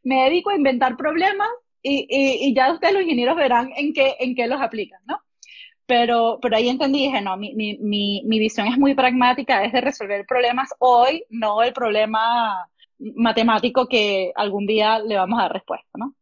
me 0.04 0.24
dedico 0.24 0.50
a 0.50 0.56
inventar 0.56 0.98
problemas 0.98 1.48
y, 1.84 2.08
y, 2.10 2.48
y 2.48 2.56
ya 2.56 2.74
ustedes 2.74 2.96
los 2.96 3.04
ingenieros 3.04 3.36
verán 3.36 3.72
en 3.76 3.94
qué, 3.94 4.16
en 4.20 4.34
qué 4.34 4.48
los 4.48 4.60
aplican, 4.60 5.00
¿no? 5.06 5.22
Pero, 5.88 6.40
pero 6.42 6.58
ahí 6.58 6.68
entendí, 6.68 7.06
dije, 7.06 7.22
no, 7.22 7.38
mi, 7.38 7.56
mi, 7.56 7.78
mi, 7.78 8.22
mi 8.26 8.40
visión 8.40 8.68
es 8.68 8.78
muy 8.78 8.94
pragmática, 8.94 9.64
es 9.64 9.72
de 9.72 9.82
resolver 9.82 10.26
problemas 10.26 10.70
hoy, 10.80 11.24
no 11.30 11.64
el 11.64 11.74
problema 11.74 12.68
matemático 13.00 13.88
que 13.88 14.32
algún 14.36 14.66
día 14.66 15.00
le 15.00 15.16
vamos 15.16 15.40
a 15.40 15.44
dar 15.44 15.54
respuesta, 15.54 15.90
¿no? 15.96 16.14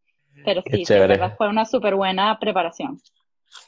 Pero 0.43 0.61
sí, 0.69 0.83
verdad 0.87 1.33
fue 1.37 1.49
una 1.49 1.65
súper 1.65 1.95
buena 1.95 2.37
preparación. 2.39 2.99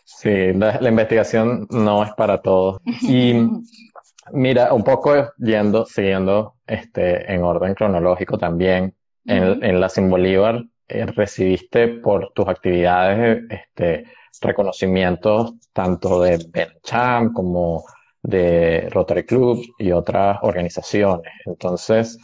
Sí, 0.04 0.54
la, 0.54 0.78
investigación 0.88 1.68
no 1.72 2.04
es 2.04 2.12
para 2.14 2.42
todos. 2.42 2.80
Y 3.02 3.34
mira, 4.32 4.74
un 4.74 4.84
poco 4.84 5.16
yendo, 5.38 5.86
siguiendo 5.86 6.56
este, 6.68 7.34
en 7.34 7.44
orden 7.44 7.74
cronológico 7.74 8.38
también, 8.38 8.94
en, 9.26 9.64
en 9.64 9.80
la 9.82 9.90
Sin 9.90 10.10
Bolívar 10.10 10.64
eh, 10.88 11.06
recibiste 11.06 11.90
por 11.90 12.32
tus 12.34 12.48
actividades 12.48 13.44
este, 13.50 14.06
reconocimientos 14.42 15.54
tanto 15.74 16.22
de 16.22 16.46
Bencham 16.50 17.34
como 17.34 17.86
de 18.22 18.90
Rotary 18.92 19.26
Club 19.26 19.64
y 19.80 19.92
otras 19.92 20.40
organizaciones. 20.42 21.32
Entonces, 21.46 22.18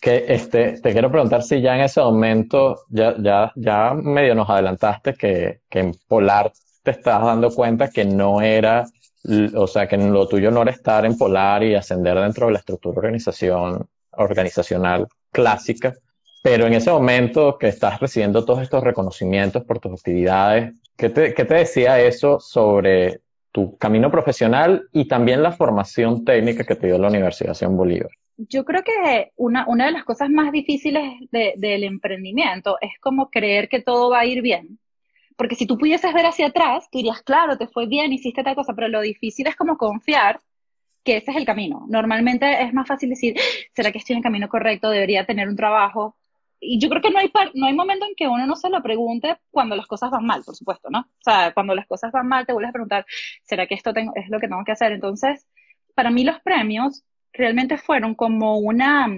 que 0.00 0.26
este, 0.28 0.80
te 0.80 0.92
quiero 0.92 1.10
preguntar 1.10 1.42
si 1.42 1.60
ya 1.60 1.74
en 1.74 1.82
ese 1.82 2.00
momento, 2.00 2.82
ya, 2.90 3.14
ya, 3.18 3.52
ya 3.56 3.94
medio 3.94 4.34
nos 4.34 4.48
adelantaste 4.48 5.14
que, 5.14 5.60
que 5.68 5.80
en 5.80 5.94
Polar 6.06 6.52
te 6.82 6.92
estabas 6.92 7.26
dando 7.26 7.50
cuenta 7.50 7.88
que 7.90 8.04
no 8.04 8.40
era, 8.40 8.84
o 9.54 9.66
sea, 9.66 9.88
que 9.88 9.96
lo 9.96 10.28
tuyo 10.28 10.50
no 10.50 10.62
era 10.62 10.70
estar 10.70 11.04
en 11.04 11.16
Polar 11.16 11.62
y 11.64 11.74
ascender 11.74 12.18
dentro 12.18 12.46
de 12.46 12.52
la 12.52 12.58
estructura 12.58 12.98
organización, 12.98 13.88
organizacional 14.12 15.06
clásica, 15.30 15.94
pero 16.42 16.66
en 16.66 16.74
ese 16.74 16.90
momento 16.90 17.58
que 17.58 17.68
estás 17.68 18.00
recibiendo 18.00 18.44
todos 18.44 18.62
estos 18.62 18.82
reconocimientos 18.82 19.64
por 19.64 19.80
tus 19.80 19.92
actividades, 19.92 20.74
¿qué 20.98 21.08
te, 21.08 21.32
qué 21.32 21.44
te 21.44 21.54
decía 21.54 22.00
eso 22.00 22.40
sobre 22.40 23.20
tu 23.52 23.78
camino 23.78 24.10
profesional 24.10 24.88
y 24.92 25.06
también 25.06 25.42
la 25.42 25.52
formación 25.52 26.24
técnica 26.24 26.64
que 26.64 26.74
te 26.74 26.88
dio 26.88 26.98
la 26.98 27.08
Universidad 27.08 27.58
de 27.58 27.66
Bolívar? 27.68 28.10
Yo 28.36 28.64
creo 28.64 28.82
que 28.82 29.32
una, 29.36 29.64
una 29.68 29.86
de 29.86 29.92
las 29.92 30.04
cosas 30.04 30.28
más 30.28 30.52
difíciles 30.52 31.02
de, 31.30 31.54
del 31.56 31.84
emprendimiento 31.84 32.76
es 32.80 32.90
como 33.00 33.30
creer 33.30 33.68
que 33.68 33.80
todo 33.80 34.10
va 34.10 34.20
a 34.20 34.26
ir 34.26 34.42
bien. 34.42 34.78
Porque 35.36 35.54
si 35.54 35.66
tú 35.66 35.78
pudieses 35.78 36.12
ver 36.12 36.26
hacia 36.26 36.48
atrás, 36.48 36.88
tú 36.90 36.98
dirías, 36.98 37.22
claro, 37.22 37.56
te 37.56 37.68
fue 37.68 37.86
bien, 37.86 38.12
hiciste 38.12 38.42
tal 38.42 38.56
cosa, 38.56 38.74
pero 38.74 38.88
lo 38.88 39.00
difícil 39.00 39.46
es 39.46 39.56
como 39.56 39.76
confiar 39.76 40.40
que 41.04 41.16
ese 41.16 41.30
es 41.30 41.36
el 41.36 41.46
camino. 41.46 41.86
Normalmente 41.88 42.62
es 42.62 42.74
más 42.74 42.88
fácil 42.88 43.10
decir, 43.10 43.36
¿será 43.74 43.92
que 43.92 43.98
estoy 43.98 44.14
en 44.14 44.18
el 44.18 44.24
camino 44.24 44.48
correcto? 44.48 44.90
Debería 44.90 45.24
tener 45.24 45.48
un 45.48 45.56
trabajo 45.56 46.16
y 46.60 46.80
yo 46.80 46.88
creo 46.88 47.02
que 47.02 47.10
no 47.10 47.18
hay, 47.18 47.30
no 47.54 47.66
hay 47.66 47.74
momento 47.74 48.06
en 48.06 48.14
que 48.16 48.28
uno 48.28 48.46
no 48.46 48.56
se 48.56 48.68
lo 48.68 48.82
pregunte 48.82 49.36
cuando 49.50 49.76
las 49.76 49.86
cosas 49.86 50.10
van 50.10 50.26
mal, 50.26 50.42
por 50.44 50.56
supuesto, 50.56 50.90
¿no? 50.90 51.00
O 51.00 51.22
sea, 51.22 51.52
cuando 51.52 51.74
las 51.74 51.86
cosas 51.86 52.12
van 52.12 52.26
mal 52.26 52.46
te 52.46 52.52
vuelves 52.52 52.70
a 52.70 52.72
preguntar, 52.72 53.06
¿será 53.44 53.66
que 53.66 53.74
esto 53.74 53.92
tengo, 53.92 54.12
es 54.16 54.28
lo 54.28 54.40
que 54.40 54.48
tengo 54.48 54.64
que 54.64 54.72
hacer? 54.72 54.92
Entonces, 54.92 55.46
para 55.94 56.10
mí 56.10 56.24
los 56.24 56.40
premios 56.40 57.04
realmente 57.32 57.78
fueron 57.78 58.14
como 58.14 58.58
una 58.58 59.08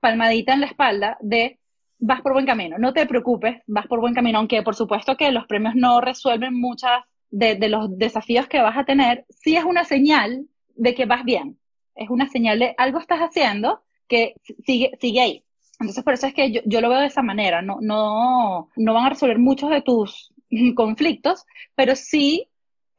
palmadita 0.00 0.52
en 0.52 0.60
la 0.60 0.66
espalda 0.66 1.16
de 1.20 1.58
vas 1.98 2.20
por 2.20 2.32
buen 2.32 2.46
camino, 2.46 2.78
no 2.78 2.92
te 2.92 3.06
preocupes, 3.06 3.62
vas 3.66 3.86
por 3.86 4.00
buen 4.00 4.14
camino, 4.14 4.38
aunque 4.38 4.62
por 4.62 4.74
supuesto 4.74 5.16
que 5.16 5.30
los 5.30 5.46
premios 5.46 5.74
no 5.76 6.00
resuelven 6.00 6.58
muchas 6.58 7.04
de, 7.30 7.54
de 7.54 7.68
los 7.68 7.96
desafíos 7.96 8.48
que 8.48 8.60
vas 8.60 8.76
a 8.76 8.84
tener, 8.84 9.24
sí 9.28 9.56
es 9.56 9.64
una 9.64 9.84
señal 9.84 10.46
de 10.74 10.94
que 10.94 11.06
vas 11.06 11.24
bien, 11.24 11.58
es 11.94 12.10
una 12.10 12.28
señal 12.28 12.58
de 12.58 12.74
algo 12.76 12.98
estás 12.98 13.20
haciendo 13.20 13.82
que 14.08 14.34
sigue, 14.66 14.90
sigue 15.00 15.20
ahí. 15.20 15.44
Entonces, 15.82 16.04
por 16.04 16.14
eso 16.14 16.26
es 16.26 16.34
que 16.34 16.50
yo, 16.50 16.60
yo, 16.64 16.80
lo 16.80 16.88
veo 16.88 17.00
de 17.00 17.06
esa 17.06 17.22
manera. 17.22 17.62
No, 17.62 17.78
no, 17.80 18.70
no 18.76 18.94
van 18.94 19.06
a 19.06 19.10
resolver 19.10 19.38
muchos 19.38 19.70
de 19.70 19.82
tus 19.82 20.32
conflictos, 20.74 21.44
pero 21.74 21.94
sí 21.96 22.48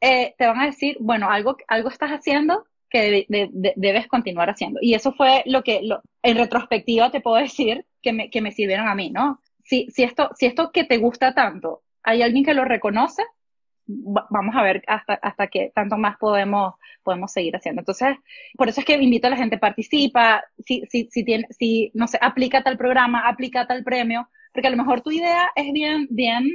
eh, 0.00 0.34
te 0.38 0.46
van 0.46 0.60
a 0.60 0.66
decir, 0.66 0.96
bueno, 1.00 1.30
algo, 1.30 1.56
algo 1.66 1.88
estás 1.88 2.10
haciendo 2.10 2.64
que 2.90 3.26
debes 3.74 4.06
continuar 4.06 4.50
haciendo. 4.50 4.78
Y 4.80 4.94
eso 4.94 5.12
fue 5.12 5.42
lo 5.46 5.64
que, 5.64 5.80
en 6.22 6.36
retrospectiva 6.36 7.10
te 7.10 7.20
puedo 7.20 7.36
decir 7.36 7.84
que 8.00 8.12
me, 8.12 8.30
que 8.30 8.40
me 8.40 8.52
sirvieron 8.52 8.86
a 8.86 8.94
mí, 8.94 9.10
¿no? 9.10 9.40
Si, 9.64 9.88
si, 9.90 10.04
esto, 10.04 10.30
si 10.36 10.46
esto 10.46 10.70
que 10.70 10.84
te 10.84 10.98
gusta 10.98 11.34
tanto, 11.34 11.82
hay 12.04 12.22
alguien 12.22 12.44
que 12.44 12.54
lo 12.54 12.64
reconoce, 12.64 13.24
vamos 13.86 14.54
a 14.56 14.62
ver 14.62 14.82
hasta, 14.86 15.14
hasta 15.14 15.46
qué 15.48 15.72
tanto 15.74 15.96
más 15.96 16.16
podemos, 16.18 16.74
podemos 17.02 17.32
seguir 17.32 17.54
haciendo. 17.56 17.80
Entonces, 17.80 18.16
por 18.56 18.68
eso 18.68 18.80
es 18.80 18.86
que 18.86 18.94
invito 18.94 19.26
a 19.26 19.30
la 19.30 19.36
gente, 19.36 19.58
participa, 19.58 20.42
si, 20.58 20.84
si, 20.90 21.08
si, 21.10 21.24
tiene, 21.24 21.46
si 21.50 21.90
no 21.94 22.06
sé, 22.06 22.18
aplica 22.20 22.62
tal 22.62 22.76
programa, 22.76 23.28
aplica 23.28 23.66
tal 23.66 23.84
premio, 23.84 24.28
porque 24.52 24.68
a 24.68 24.70
lo 24.70 24.76
mejor 24.76 25.02
tu 25.02 25.10
idea 25.10 25.50
es 25.54 25.72
bien, 25.72 26.06
bien 26.10 26.48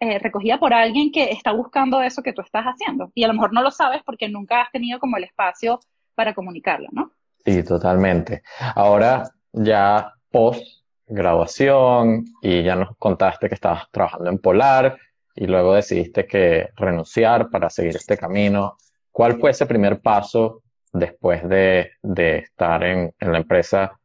eh, 0.00 0.18
recogida 0.18 0.58
por 0.58 0.74
alguien 0.74 1.12
que 1.12 1.30
está 1.30 1.52
buscando 1.52 2.02
eso 2.02 2.22
que 2.22 2.32
tú 2.32 2.42
estás 2.42 2.64
haciendo. 2.64 3.10
Y 3.14 3.24
a 3.24 3.28
lo 3.28 3.34
mejor 3.34 3.52
no 3.52 3.62
lo 3.62 3.70
sabes 3.70 4.02
porque 4.04 4.28
nunca 4.28 4.62
has 4.62 4.70
tenido 4.70 4.98
como 4.98 5.16
el 5.16 5.24
espacio 5.24 5.80
para 6.14 6.34
comunicarlo, 6.34 6.88
¿no? 6.92 7.12
Sí, 7.44 7.62
totalmente. 7.62 8.42
Ahora 8.74 9.30
ya 9.52 10.12
post 10.30 10.84
graduación 11.06 12.24
y 12.40 12.62
ya 12.62 12.74
nos 12.76 12.96
contaste 12.96 13.48
que 13.48 13.54
estabas 13.54 13.90
trabajando 13.90 14.30
en 14.30 14.38
Polar 14.38 14.98
y 15.34 15.46
luego 15.46 15.74
decidiste 15.74 16.26
que 16.26 16.68
renunciar 16.76 17.50
para 17.50 17.70
seguir 17.70 17.96
este 17.96 18.16
camino. 18.16 18.76
¿Cuál 19.10 19.38
fue 19.38 19.50
ese 19.50 19.66
primer 19.66 20.00
paso 20.00 20.62
después 20.92 21.48
de, 21.48 21.90
de 22.02 22.38
estar 22.38 22.82
en, 22.84 23.12
en, 23.18 23.32
la 23.32 23.38
empresa, 23.38 23.98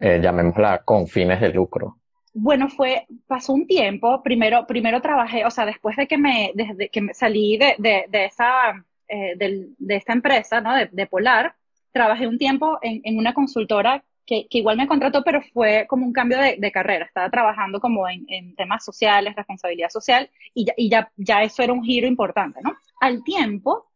eh, 0.00 0.20
llamémosla, 0.22 0.82
con 0.84 1.06
fines 1.06 1.40
de 1.40 1.50
lucro? 1.50 1.98
Bueno, 2.32 2.68
fue, 2.68 3.06
pasó 3.26 3.52
un 3.52 3.66
tiempo, 3.66 4.22
primero, 4.22 4.66
primero 4.66 5.00
trabajé, 5.00 5.44
o 5.44 5.50
sea, 5.50 5.66
después 5.66 5.96
de 5.96 6.08
que 6.08 6.18
me, 6.18 6.50
desde 6.54 6.88
que 6.88 7.00
me 7.00 7.14
salí 7.14 7.56
de, 7.58 7.76
de, 7.78 8.06
de 8.08 8.24
esa, 8.24 8.84
eh, 9.06 9.36
de, 9.36 9.94
esta 9.94 10.12
empresa, 10.12 10.60
¿no? 10.60 10.74
De, 10.90 11.06
Polar, 11.06 11.54
trabajé 11.92 12.26
un 12.26 12.38
tiempo 12.38 12.78
en, 12.82 13.00
en 13.04 13.18
una 13.18 13.34
consultora 13.34 14.02
que, 14.26 14.46
que, 14.48 14.58
igual 14.58 14.76
me 14.76 14.86
contrató, 14.86 15.22
pero 15.22 15.42
fue 15.52 15.86
como 15.88 16.06
un 16.06 16.12
cambio 16.12 16.38
de, 16.38 16.56
de 16.58 16.72
carrera. 16.72 17.04
Estaba 17.04 17.30
trabajando 17.30 17.80
como 17.80 18.08
en, 18.08 18.24
en, 18.28 18.54
temas 18.54 18.84
sociales, 18.84 19.34
responsabilidad 19.36 19.90
social, 19.90 20.30
y, 20.54 20.66
ya, 20.66 20.74
y 20.76 20.88
ya, 20.90 21.12
ya 21.16 21.42
eso 21.42 21.62
era 21.62 21.72
un 21.72 21.84
giro 21.84 22.06
importante, 22.06 22.60
¿no? 22.62 22.74
Al 23.00 23.22
tiempo, 23.22 23.90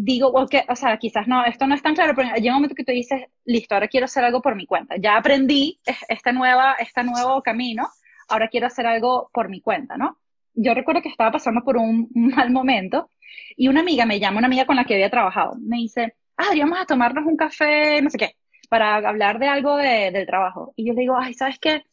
digo, 0.00 0.28
okay, 0.28 0.60
o 0.68 0.76
sea, 0.76 0.96
quizás 0.96 1.26
no, 1.26 1.44
esto 1.44 1.66
no 1.66 1.74
es 1.74 1.82
tan 1.82 1.94
claro, 1.94 2.14
pero 2.14 2.32
llega 2.36 2.52
un 2.52 2.58
momento 2.58 2.76
que 2.76 2.84
tú 2.84 2.92
dices, 2.92 3.24
listo, 3.44 3.74
ahora 3.74 3.88
quiero 3.88 4.04
hacer 4.04 4.24
algo 4.24 4.40
por 4.40 4.54
mi 4.54 4.64
cuenta. 4.64 4.96
Ya 4.96 5.16
aprendí 5.16 5.80
este, 6.08 6.32
nueva, 6.32 6.76
este 6.78 7.02
nuevo 7.02 7.42
camino, 7.42 7.88
ahora 8.28 8.48
quiero 8.48 8.68
hacer 8.68 8.86
algo 8.86 9.28
por 9.32 9.48
mi 9.48 9.60
cuenta, 9.60 9.96
¿no? 9.96 10.18
Yo 10.54 10.72
recuerdo 10.72 11.02
que 11.02 11.08
estaba 11.08 11.32
pasando 11.32 11.62
por 11.62 11.76
un, 11.76 12.08
mal 12.14 12.52
momento 12.52 13.10
y 13.56 13.66
una 13.66 13.80
amiga 13.80 14.06
me 14.06 14.20
llama, 14.20 14.38
una 14.38 14.46
amiga 14.46 14.66
con 14.66 14.76
la 14.76 14.84
que 14.84 14.94
había 14.94 15.10
trabajado, 15.10 15.56
me 15.60 15.78
dice, 15.78 16.14
ah, 16.36 16.50
vamos 16.56 16.78
a 16.80 16.86
tomarnos 16.86 17.26
un 17.26 17.36
café, 17.36 18.00
no 18.00 18.08
sé 18.10 18.18
qué, 18.18 18.36
para 18.68 18.96
hablar 18.96 19.38
de 19.38 19.48
algo 19.48 19.76
de, 19.76 20.10
del 20.10 20.26
trabajo. 20.26 20.72
Y 20.76 20.86
yo 20.86 20.94
le 20.94 21.00
digo, 21.02 21.16
ay, 21.18 21.34
¿sabes 21.34 21.58
qué? 21.58 21.84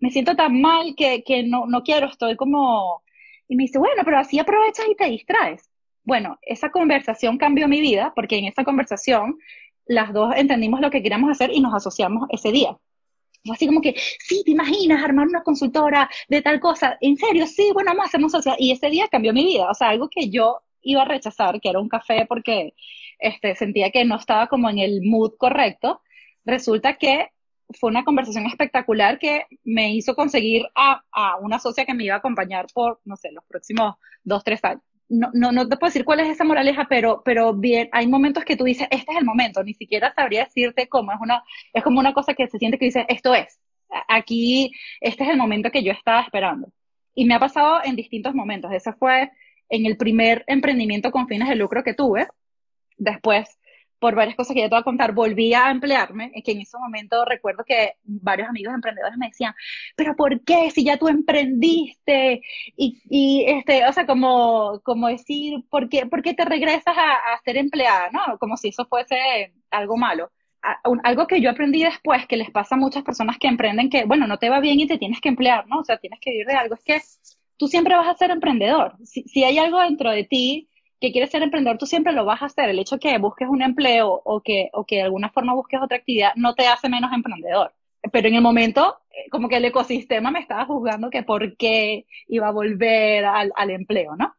Me 0.00 0.10
siento 0.10 0.36
tan 0.36 0.60
mal 0.60 0.94
que, 0.96 1.22
que 1.24 1.42
no, 1.42 1.66
no 1.66 1.82
quiero, 1.82 2.08
estoy 2.08 2.36
como... 2.36 3.02
Y 3.48 3.56
me 3.56 3.64
dice, 3.64 3.78
bueno, 3.78 4.02
pero 4.04 4.18
así 4.18 4.38
aprovechas 4.38 4.86
y 4.88 4.94
te 4.94 5.06
distraes. 5.06 5.70
Bueno, 6.04 6.38
esa 6.42 6.70
conversación 6.70 7.38
cambió 7.38 7.66
mi 7.68 7.80
vida 7.80 8.12
porque 8.14 8.36
en 8.38 8.44
esa 8.46 8.64
conversación 8.64 9.38
las 9.86 10.12
dos 10.12 10.34
entendimos 10.36 10.80
lo 10.80 10.90
que 10.90 11.02
queríamos 11.02 11.30
hacer 11.30 11.50
y 11.52 11.60
nos 11.60 11.74
asociamos 11.74 12.28
ese 12.30 12.52
día. 12.52 12.76
Así 13.50 13.66
como 13.66 13.80
que, 13.80 13.94
sí, 13.96 14.42
te 14.44 14.50
imaginas 14.50 15.02
armar 15.02 15.26
una 15.26 15.42
consultora 15.42 16.10
de 16.28 16.42
tal 16.42 16.60
cosa, 16.60 16.98
en 17.00 17.16
serio, 17.16 17.46
sí, 17.46 17.70
bueno, 17.72 17.92
vamos 17.94 18.14
a 18.14 18.28
socios. 18.28 18.56
Y 18.58 18.72
ese 18.72 18.90
día 18.90 19.08
cambió 19.08 19.32
mi 19.32 19.44
vida, 19.44 19.70
o 19.70 19.74
sea, 19.74 19.88
algo 19.88 20.08
que 20.10 20.28
yo 20.28 20.60
iba 20.82 21.02
a 21.02 21.06
rechazar, 21.06 21.60
que 21.60 21.68
era 21.70 21.80
un 21.80 21.88
café 21.88 22.26
porque 22.26 22.74
este, 23.18 23.54
sentía 23.54 23.90
que 23.90 24.04
no 24.04 24.16
estaba 24.16 24.46
como 24.46 24.68
en 24.70 24.78
el 24.78 25.02
mood 25.02 25.32
correcto, 25.38 26.02
resulta 26.44 26.94
que 26.94 27.30
fue 27.78 27.90
una 27.90 28.04
conversación 28.04 28.46
espectacular 28.46 29.18
que 29.18 29.44
me 29.64 29.92
hizo 29.92 30.14
conseguir 30.14 30.66
a, 30.74 31.02
a 31.12 31.36
una 31.36 31.58
socia 31.58 31.84
que 31.84 31.94
me 31.94 32.04
iba 32.04 32.14
a 32.14 32.18
acompañar 32.18 32.66
por, 32.72 33.00
no 33.04 33.16
sé, 33.16 33.30
los 33.32 33.44
próximos 33.44 33.96
dos, 34.24 34.42
tres 34.42 34.64
años 34.64 34.82
no, 35.08 35.30
no, 35.32 35.52
no 35.52 35.68
te 35.68 35.76
puedo 35.76 35.88
decir 35.88 36.04
cuál 36.04 36.20
es 36.20 36.28
esa 36.28 36.44
moraleja, 36.44 36.86
pero, 36.88 37.22
pero 37.24 37.54
bien, 37.54 37.88
hay 37.92 38.06
momentos 38.06 38.44
que 38.44 38.56
tú 38.56 38.64
dices, 38.64 38.86
este 38.90 39.12
es 39.12 39.18
el 39.18 39.24
momento, 39.24 39.62
ni 39.62 39.74
siquiera 39.74 40.12
sabría 40.14 40.44
decirte 40.44 40.88
cómo, 40.88 41.12
es 41.12 41.18
una, 41.20 41.42
es 41.72 41.82
como 41.82 41.98
una 41.98 42.12
cosa 42.12 42.34
que 42.34 42.46
se 42.46 42.58
siente 42.58 42.78
que 42.78 42.86
dices, 42.86 43.04
esto 43.08 43.34
es, 43.34 43.58
aquí, 44.08 44.72
este 45.00 45.24
es 45.24 45.30
el 45.30 45.38
momento 45.38 45.70
que 45.70 45.82
yo 45.82 45.92
estaba 45.92 46.20
esperando. 46.20 46.70
Y 47.14 47.24
me 47.24 47.34
ha 47.34 47.40
pasado 47.40 47.80
en 47.82 47.96
distintos 47.96 48.32
momentos. 48.32 48.70
Ese 48.72 48.92
fue 48.92 49.32
en 49.68 49.86
el 49.86 49.96
primer 49.96 50.44
emprendimiento 50.46 51.10
con 51.10 51.26
fines 51.26 51.48
de 51.48 51.56
lucro 51.56 51.82
que 51.82 51.94
tuve. 51.94 52.28
Después 52.96 53.57
por 53.98 54.14
varias 54.14 54.36
cosas 54.36 54.54
que 54.54 54.60
ya 54.60 54.68
te 54.68 54.74
voy 54.74 54.80
a 54.80 54.84
contar, 54.84 55.12
volví 55.12 55.54
a 55.54 55.70
emplearme, 55.70 56.32
que 56.44 56.52
en 56.52 56.60
ese 56.60 56.78
momento 56.78 57.24
recuerdo 57.24 57.64
que 57.64 57.94
varios 58.04 58.48
amigos 58.48 58.74
emprendedores 58.74 59.18
me 59.18 59.28
decían, 59.28 59.54
pero 59.96 60.14
¿por 60.16 60.42
qué 60.44 60.70
si 60.70 60.84
ya 60.84 60.96
tú 60.96 61.08
emprendiste? 61.08 62.42
Y, 62.76 63.00
y 63.08 63.44
este, 63.46 63.86
o 63.86 63.92
sea, 63.92 64.06
como, 64.06 64.80
como 64.84 65.08
decir, 65.08 65.64
¿por 65.70 65.88
qué, 65.88 66.06
¿por 66.06 66.22
qué 66.22 66.34
te 66.34 66.44
regresas 66.44 66.96
a, 66.96 67.34
a, 67.34 67.40
ser 67.44 67.56
empleada? 67.56 68.10
¿No? 68.10 68.38
Como 68.38 68.56
si 68.56 68.68
eso 68.68 68.86
fuese 68.86 69.52
algo 69.70 69.96
malo. 69.96 70.30
algo 71.04 71.26
que 71.26 71.40
yo 71.40 71.50
aprendí 71.50 71.82
después, 71.82 72.26
que 72.26 72.36
les 72.36 72.50
pasa 72.50 72.74
a 72.74 72.78
muchas 72.78 73.02
personas 73.04 73.38
que 73.38 73.48
emprenden, 73.48 73.90
que, 73.90 74.04
bueno, 74.04 74.26
no 74.26 74.38
te 74.38 74.50
va 74.50 74.60
bien 74.60 74.80
y 74.80 74.86
te 74.86 74.98
tienes 74.98 75.20
que 75.20 75.28
emplear, 75.28 75.66
¿no? 75.68 75.80
O 75.80 75.84
sea, 75.84 75.98
tienes 75.98 76.20
que 76.20 76.30
vivir 76.30 76.46
de 76.46 76.54
algo, 76.54 76.74
es 76.74 76.84
que 76.84 77.00
tú 77.56 77.68
siempre 77.68 77.96
vas 77.96 78.08
a 78.08 78.16
ser 78.16 78.30
emprendedor. 78.30 78.96
Si, 79.04 79.22
si 79.24 79.44
hay 79.44 79.58
algo 79.58 79.80
dentro 79.80 80.10
de 80.10 80.24
ti 80.24 80.67
que 81.00 81.12
quieres 81.12 81.30
ser 81.30 81.42
emprendedor, 81.42 81.78
tú 81.78 81.86
siempre 81.86 82.12
lo 82.12 82.24
vas 82.24 82.42
a 82.42 82.46
hacer. 82.46 82.68
El 82.68 82.78
hecho 82.78 82.98
que 82.98 83.16
busques 83.18 83.48
un 83.48 83.62
empleo 83.62 84.20
o 84.24 84.40
que, 84.40 84.68
o 84.72 84.84
que 84.84 84.96
de 84.96 85.02
alguna 85.02 85.30
forma 85.30 85.54
busques 85.54 85.80
otra 85.80 85.98
actividad 85.98 86.32
no 86.36 86.54
te 86.54 86.66
hace 86.66 86.88
menos 86.88 87.12
emprendedor. 87.12 87.72
Pero 88.12 88.28
en 88.28 88.34
el 88.34 88.42
momento, 88.42 88.98
eh, 89.10 89.28
como 89.30 89.48
que 89.48 89.56
el 89.56 89.64
ecosistema 89.64 90.30
me 90.30 90.40
estaba 90.40 90.66
juzgando 90.66 91.10
que 91.10 91.22
por 91.22 91.56
qué 91.56 92.06
iba 92.28 92.48
a 92.48 92.52
volver 92.52 93.24
al, 93.24 93.52
al 93.56 93.70
empleo, 93.70 94.16
¿no? 94.16 94.34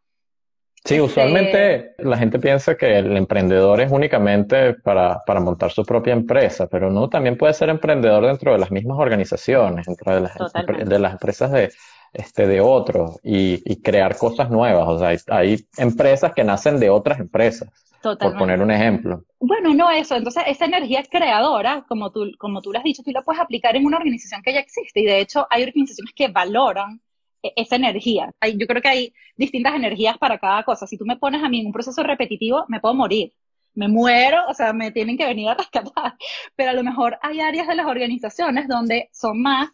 Sí, 0.85 0.95
este 0.95 1.01
usualmente 1.01 1.95
la 1.97 2.17
gente 2.17 2.39
piensa 2.39 2.75
que 2.77 2.99
el 2.99 3.17
emprendedor 3.17 3.81
es 3.81 3.91
únicamente 3.91 4.75
para, 4.75 5.21
para, 5.25 5.41
montar 5.41 5.71
su 5.71 5.83
propia 5.83 6.13
empresa, 6.13 6.67
pero 6.67 6.87
uno 6.87 7.09
también 7.09 7.37
puede 7.37 7.53
ser 7.53 7.67
emprendedor 7.67 8.25
dentro 8.25 8.53
de 8.53 8.59
las 8.59 8.71
mismas 8.71 8.97
organizaciones, 8.97 9.85
dentro 9.85 10.15
de 10.15 10.21
las, 10.21 10.37
de 10.85 10.99
las 10.99 11.11
empresas 11.11 11.51
de, 11.51 11.73
este, 12.13 12.47
de 12.47 12.61
otros 12.61 13.19
y, 13.23 13.61
y, 13.71 13.81
crear 13.81 14.17
cosas 14.17 14.49
nuevas. 14.49 14.87
O 14.87 14.99
sea, 14.99 15.09
hay, 15.09 15.17
hay, 15.27 15.65
empresas 15.77 16.33
que 16.33 16.43
nacen 16.43 16.79
de 16.79 16.89
otras 16.89 17.19
empresas. 17.19 17.69
Totalmente. 18.01 18.29
Por 18.29 18.37
poner 18.39 18.61
un 18.61 18.71
ejemplo. 18.71 19.23
Bueno, 19.39 19.73
no 19.73 19.91
eso. 19.91 20.15
Entonces, 20.15 20.43
esa 20.47 20.65
energía 20.65 21.03
creadora, 21.03 21.85
como 21.87 22.11
tú, 22.11 22.31
como 22.37 22.61
tú 22.61 22.71
lo 22.71 22.77
has 22.77 22.83
dicho, 22.83 23.03
tú 23.03 23.11
la 23.11 23.21
puedes 23.21 23.41
aplicar 23.41 23.75
en 23.75 23.85
una 23.85 23.97
organización 23.97 24.41
que 24.41 24.53
ya 24.53 24.59
existe. 24.59 25.01
Y 25.01 25.05
de 25.05 25.19
hecho, 25.19 25.45
hay 25.49 25.63
organizaciones 25.63 26.13
que 26.15 26.29
valoran 26.29 27.01
e, 27.43 27.53
esa 27.55 27.75
energía. 27.75 28.31
Hay, 28.39 28.57
yo 28.57 28.67
creo 28.67 28.81
que 28.81 28.87
hay 28.87 29.13
distintas 29.35 29.75
energías 29.75 30.17
para 30.17 30.39
cada 30.39 30.63
cosa. 30.63 30.87
Si 30.87 30.97
tú 30.97 31.05
me 31.05 31.17
pones 31.17 31.43
a 31.43 31.49
mí 31.49 31.59
en 31.59 31.67
un 31.67 31.73
proceso 31.73 32.01
repetitivo, 32.03 32.65
me 32.69 32.79
puedo 32.79 32.95
morir. 32.95 33.33
Me 33.75 33.87
muero, 33.87 34.43
o 34.47 34.53
sea, 34.53 34.73
me 34.73 34.91
tienen 34.91 35.17
que 35.17 35.25
venir 35.25 35.49
a 35.49 35.53
rescatar. 35.55 36.15
Pero 36.55 36.71
a 36.71 36.73
lo 36.73 36.83
mejor 36.83 37.19
hay 37.21 37.41
áreas 37.41 37.67
de 37.67 37.75
las 37.75 37.85
organizaciones 37.85 38.67
donde 38.67 39.09
son 39.11 39.41
más 39.41 39.69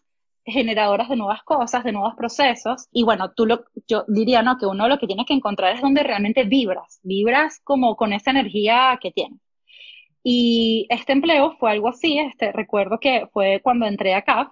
generadoras 0.45 1.09
de 1.09 1.15
nuevas 1.15 1.43
cosas, 1.43 1.83
de 1.83 1.91
nuevos 1.91 2.15
procesos. 2.15 2.87
Y 2.91 3.03
bueno, 3.03 3.31
tú 3.33 3.45
lo, 3.45 3.65
yo 3.87 4.05
diría, 4.07 4.41
¿no? 4.41 4.57
Que 4.57 4.65
uno 4.65 4.87
lo 4.87 4.99
que 4.99 5.07
tiene 5.07 5.25
que 5.25 5.33
encontrar 5.33 5.75
es 5.75 5.81
donde 5.81 6.03
realmente 6.03 6.43
vibras, 6.43 6.99
vibras 7.03 7.59
como 7.63 7.95
con 7.95 8.13
esa 8.13 8.31
energía 8.31 8.97
que 9.01 9.11
tienes. 9.11 9.39
Y 10.23 10.87
este 10.89 11.13
empleo 11.13 11.55
fue 11.59 11.71
algo 11.71 11.89
así, 11.89 12.19
este, 12.19 12.51
recuerdo 12.51 12.99
que 12.99 13.27
fue 13.31 13.61
cuando 13.63 13.85
entré 13.85 14.15
a 14.15 14.23
CAF, 14.23 14.49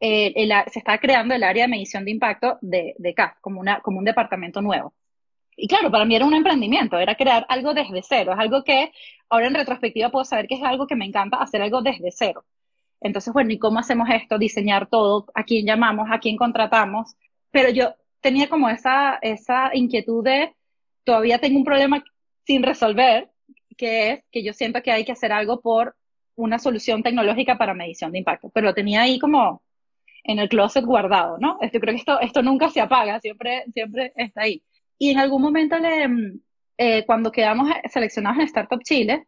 eh, 0.00 0.32
el, 0.36 0.52
se 0.72 0.80
estaba 0.80 0.98
creando 0.98 1.34
el 1.34 1.44
área 1.44 1.64
de 1.64 1.68
medición 1.68 2.04
de 2.04 2.10
impacto 2.10 2.58
de, 2.60 2.94
de 2.98 3.14
como, 3.40 3.60
una, 3.60 3.80
como 3.80 3.98
un 3.98 4.04
departamento 4.04 4.60
nuevo. 4.60 4.92
Y 5.56 5.68
claro, 5.68 5.90
para 5.90 6.04
mí 6.04 6.16
era 6.16 6.26
un 6.26 6.34
emprendimiento, 6.34 6.98
era 6.98 7.14
crear 7.14 7.46
algo 7.48 7.74
desde 7.74 8.02
cero, 8.02 8.32
es 8.32 8.38
algo 8.38 8.64
que 8.64 8.92
ahora 9.28 9.46
en 9.46 9.54
retrospectiva 9.54 10.10
puedo 10.10 10.24
saber 10.24 10.48
que 10.48 10.56
es 10.56 10.62
algo 10.62 10.86
que 10.86 10.96
me 10.96 11.04
encanta 11.06 11.36
hacer 11.38 11.62
algo 11.62 11.80
desde 11.82 12.10
cero. 12.10 12.44
Entonces, 13.04 13.34
bueno, 13.34 13.52
¿y 13.52 13.58
cómo 13.58 13.78
hacemos 13.78 14.08
esto? 14.10 14.38
Diseñar 14.38 14.88
todo, 14.88 15.26
a 15.34 15.44
quién 15.44 15.66
llamamos, 15.66 16.08
a 16.10 16.18
quién 16.20 16.36
contratamos. 16.38 17.14
Pero 17.50 17.68
yo 17.68 17.94
tenía 18.20 18.48
como 18.48 18.70
esa, 18.70 19.18
esa 19.20 19.70
inquietud 19.74 20.24
de, 20.24 20.54
todavía 21.04 21.38
tengo 21.38 21.58
un 21.58 21.64
problema 21.64 22.02
sin 22.46 22.62
resolver, 22.62 23.30
que 23.76 24.10
es 24.10 24.24
que 24.32 24.42
yo 24.42 24.54
siento 24.54 24.82
que 24.82 24.90
hay 24.90 25.04
que 25.04 25.12
hacer 25.12 25.32
algo 25.32 25.60
por 25.60 25.96
una 26.34 26.58
solución 26.58 27.02
tecnológica 27.02 27.58
para 27.58 27.74
medición 27.74 28.10
de 28.10 28.18
impacto. 28.20 28.48
Pero 28.54 28.68
lo 28.68 28.74
tenía 28.74 29.02
ahí 29.02 29.18
como 29.18 29.62
en 30.24 30.38
el 30.38 30.48
closet 30.48 30.84
guardado, 30.86 31.36
¿no? 31.38 31.58
Yo 31.60 31.80
creo 31.80 31.92
que 31.94 32.00
esto, 32.00 32.18
esto 32.20 32.42
nunca 32.42 32.70
se 32.70 32.80
apaga, 32.80 33.20
siempre, 33.20 33.64
siempre 33.74 34.14
está 34.16 34.42
ahí. 34.42 34.62
Y 34.98 35.10
en 35.10 35.18
algún 35.18 35.42
momento, 35.42 35.78
le, 35.78 36.08
eh, 36.78 37.04
cuando 37.04 37.30
quedamos 37.30 37.68
seleccionados 37.92 38.38
en 38.38 38.46
Startup 38.46 38.82
Chile, 38.82 39.26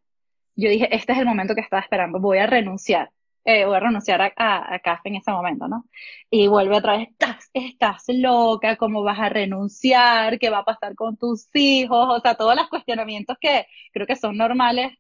yo 0.55 0.71
dije, 0.71 0.89
este 0.97 1.13
es 1.13 1.19
el 1.19 1.27
momento 1.27 1.55
que 1.55 1.61
estaba 1.61 1.83
esperando, 1.83 2.19
voy 2.19 2.39
a 2.39 2.47
renunciar. 2.47 3.11
Eh, 3.49 3.65
voy 3.65 3.77
a 3.77 3.81
renunciar 3.81 4.21
a, 4.23 4.75
a, 4.75 4.79
café 4.81 5.09
en 5.09 5.17
ese 5.17 5.31
momento, 5.31 5.69
¿no? 5.69 5.85
Y 6.29 6.49
vuelve 6.49 6.79
otra 6.79 6.97
vez, 6.97 7.11
estás, 7.11 7.49
estás 7.55 8.03
loca, 8.09 8.75
¿cómo 8.77 9.05
vas 9.05 9.21
a 9.21 9.29
renunciar? 9.29 10.41
¿Qué 10.41 10.51
va 10.51 10.59
a 10.59 10.65
pasar 10.65 10.97
con 10.97 11.17
tus 11.17 11.47
hijos? 11.55 12.09
O 12.11 12.21
sea, 12.21 12.35
todos 12.35 12.57
los 12.57 12.69
cuestionamientos 12.69 13.37
que 13.41 13.67
creo 13.93 14.05
que 14.05 14.17
son 14.17 14.37
normales 14.37 14.95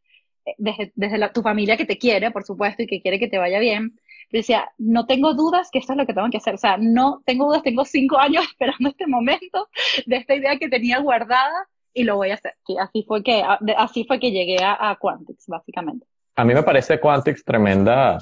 eh, 0.44 0.54
desde, 0.58 0.92
desde 0.94 1.28
tu 1.30 1.42
familia 1.42 1.76
que 1.76 1.86
te 1.86 1.98
quiere, 1.98 2.30
por 2.30 2.44
supuesto, 2.44 2.84
y 2.84 2.86
que 2.86 3.02
quiere 3.02 3.18
que 3.18 3.26
te 3.26 3.38
vaya 3.38 3.58
bien. 3.58 3.96
Yo 4.30 4.38
decía, 4.38 4.70
no 4.78 5.06
tengo 5.06 5.34
dudas 5.34 5.68
que 5.72 5.80
esto 5.80 5.94
es 5.94 5.98
lo 5.98 6.06
que 6.06 6.14
tengo 6.14 6.30
que 6.30 6.38
hacer. 6.38 6.54
O 6.54 6.58
sea, 6.58 6.76
no 6.78 7.22
tengo 7.26 7.46
dudas, 7.46 7.64
tengo 7.64 7.84
cinco 7.84 8.16
años 8.16 8.44
esperando 8.48 8.90
este 8.90 9.08
momento 9.08 9.68
de 10.06 10.18
esta 10.18 10.36
idea 10.36 10.56
que 10.56 10.68
tenía 10.68 11.00
guardada 11.00 11.66
y 11.92 12.04
lo 12.04 12.14
voy 12.14 12.30
a 12.30 12.34
hacer. 12.34 12.54
Y 12.68 12.78
así 12.78 13.04
fue 13.08 13.24
que, 13.24 13.42
así 13.76 14.04
fue 14.04 14.20
que 14.20 14.30
llegué 14.30 14.62
a, 14.62 14.90
a 14.90 14.96
Quantix, 15.00 15.48
básicamente. 15.48 16.06
A 16.36 16.44
mí 16.44 16.54
me 16.54 16.62
parece 16.62 17.00
Quantix 17.00 17.42
tremenda 17.42 18.18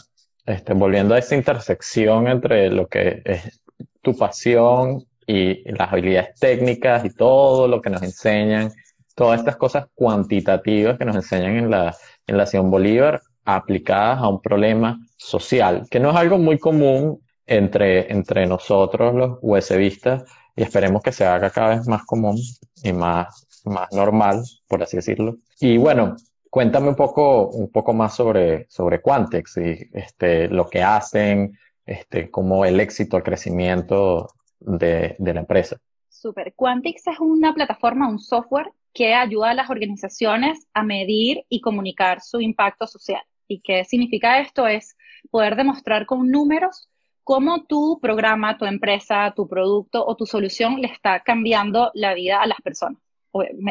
este, 0.46 0.74
volviendo 0.74 1.14
a 1.14 1.18
esa 1.18 1.36
intersección 1.36 2.28
entre 2.28 2.70
lo 2.70 2.86
que 2.86 3.22
es 3.24 3.60
tu 4.02 4.16
pasión 4.16 5.04
y 5.26 5.70
las 5.72 5.92
habilidades 5.92 6.38
técnicas 6.38 7.04
y 7.04 7.10
todo 7.10 7.66
lo 7.66 7.80
que 7.80 7.90
nos 7.90 8.02
enseñan, 8.02 8.70
todas 9.14 9.40
estas 9.40 9.56
cosas 9.56 9.86
cuantitativas 9.94 10.98
que 10.98 11.04
nos 11.04 11.16
enseñan 11.16 11.56
en 11.56 11.70
la, 11.70 11.96
en 12.26 12.36
la 12.36 12.46
Simón 12.46 12.70
Bolívar 12.70 13.22
aplicadas 13.44 14.20
a 14.20 14.28
un 14.28 14.40
problema 14.40 14.98
social, 15.16 15.86
que 15.90 16.00
no 16.00 16.10
es 16.10 16.16
algo 16.16 16.38
muy 16.38 16.58
común 16.58 17.20
entre, 17.46 18.12
entre 18.12 18.46
nosotros 18.46 19.14
los 19.14 19.38
USBistas 19.42 20.24
y 20.56 20.62
esperemos 20.62 21.02
que 21.02 21.12
se 21.12 21.26
haga 21.26 21.50
cada 21.50 21.76
vez 21.76 21.88
más 21.88 22.04
común 22.04 22.38
y 22.82 22.92
más, 22.92 23.46
más 23.64 23.90
normal, 23.92 24.42
por 24.68 24.82
así 24.82 24.96
decirlo. 24.96 25.36
Y 25.60 25.76
bueno, 25.76 26.16
Cuéntame 26.54 26.88
un 26.88 26.94
poco, 26.94 27.48
un 27.48 27.68
poco 27.68 27.92
más 27.92 28.14
sobre, 28.14 28.70
sobre 28.70 29.02
Quantex 29.02 29.56
y 29.56 29.90
este, 29.92 30.46
lo 30.46 30.70
que 30.70 30.84
hacen, 30.84 31.58
este, 31.84 32.30
como 32.30 32.64
el 32.64 32.78
éxito, 32.78 33.16
el 33.16 33.24
crecimiento 33.24 34.28
de, 34.60 35.16
de 35.18 35.34
la 35.34 35.40
empresa. 35.40 35.78
Super. 36.08 36.54
Quantix 36.54 37.08
es 37.08 37.18
una 37.18 37.54
plataforma, 37.54 38.08
un 38.08 38.20
software 38.20 38.70
que 38.92 39.14
ayuda 39.14 39.50
a 39.50 39.54
las 39.54 39.68
organizaciones 39.68 40.68
a 40.74 40.84
medir 40.84 41.44
y 41.48 41.60
comunicar 41.60 42.20
su 42.20 42.40
impacto 42.40 42.86
social. 42.86 43.22
¿Y 43.48 43.58
qué 43.58 43.82
significa 43.84 44.38
esto? 44.38 44.68
Es 44.68 44.96
poder 45.32 45.56
demostrar 45.56 46.06
con 46.06 46.30
números 46.30 46.88
cómo 47.24 47.64
tu 47.64 47.98
programa, 48.00 48.58
tu 48.58 48.64
empresa, 48.64 49.32
tu 49.34 49.48
producto 49.48 50.06
o 50.06 50.14
tu 50.14 50.24
solución 50.24 50.80
le 50.80 50.86
está 50.86 51.18
cambiando 51.18 51.90
la 51.94 52.14
vida 52.14 52.40
a 52.40 52.46
las 52.46 52.60
personas. 52.60 53.02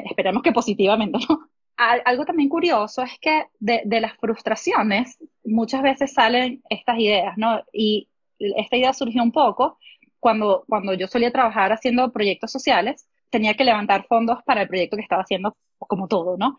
esperemos 0.09 0.43
que 0.43 0.51
positivamente, 0.51 1.17
¿no? 1.29 1.47
Algo 1.77 2.25
también 2.25 2.49
curioso 2.49 3.01
es 3.01 3.17
que 3.19 3.45
de, 3.59 3.81
de, 3.85 4.01
las 4.01 4.15
frustraciones 4.17 5.17
muchas 5.43 5.81
veces 5.81 6.13
salen 6.13 6.61
estas 6.69 6.99
ideas, 6.99 7.37
¿no? 7.37 7.61
Y 7.71 8.09
esta 8.39 8.77
idea 8.77 8.93
surgió 8.93 9.23
un 9.23 9.31
poco 9.31 9.79
cuando, 10.19 10.65
cuando 10.67 10.93
yo 10.93 11.07
solía 11.07 11.31
trabajar 11.31 11.71
haciendo 11.71 12.11
proyectos 12.11 12.51
sociales, 12.51 13.07
tenía 13.29 13.55
que 13.55 13.63
levantar 13.63 14.05
fondos 14.07 14.39
para 14.45 14.61
el 14.61 14.67
proyecto 14.67 14.95
que 14.95 15.03
estaba 15.03 15.23
haciendo, 15.23 15.55
como 15.79 16.07
todo, 16.07 16.37
¿no? 16.37 16.57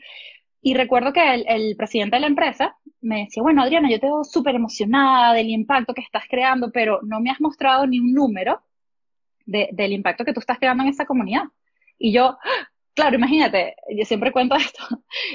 Y 0.60 0.74
recuerdo 0.74 1.12
que 1.12 1.34
el, 1.34 1.44
el 1.48 1.76
presidente 1.76 2.16
de 2.16 2.20
la 2.20 2.26
empresa 2.26 2.76
me 3.00 3.24
decía, 3.24 3.42
bueno, 3.42 3.62
Adriana, 3.62 3.90
yo 3.90 4.00
te 4.00 4.06
veo 4.06 4.24
súper 4.24 4.54
emocionada 4.54 5.34
del 5.34 5.50
impacto 5.50 5.94
que 5.94 6.00
estás 6.00 6.24
creando, 6.28 6.70
pero 6.72 7.00
no 7.02 7.20
me 7.20 7.30
has 7.30 7.40
mostrado 7.40 7.86
ni 7.86 8.00
un 8.00 8.12
número 8.12 8.62
de, 9.46 9.68
del 9.72 9.92
impacto 9.92 10.24
que 10.24 10.32
tú 10.32 10.40
estás 10.40 10.58
creando 10.58 10.82
en 10.82 10.88
esa 10.88 11.04
comunidad. 11.04 11.44
Y 11.98 12.12
yo, 12.12 12.38
Claro, 12.94 13.16
imagínate, 13.16 13.74
yo 13.90 14.04
siempre 14.04 14.32
cuento 14.32 14.54
esto. 14.56 14.82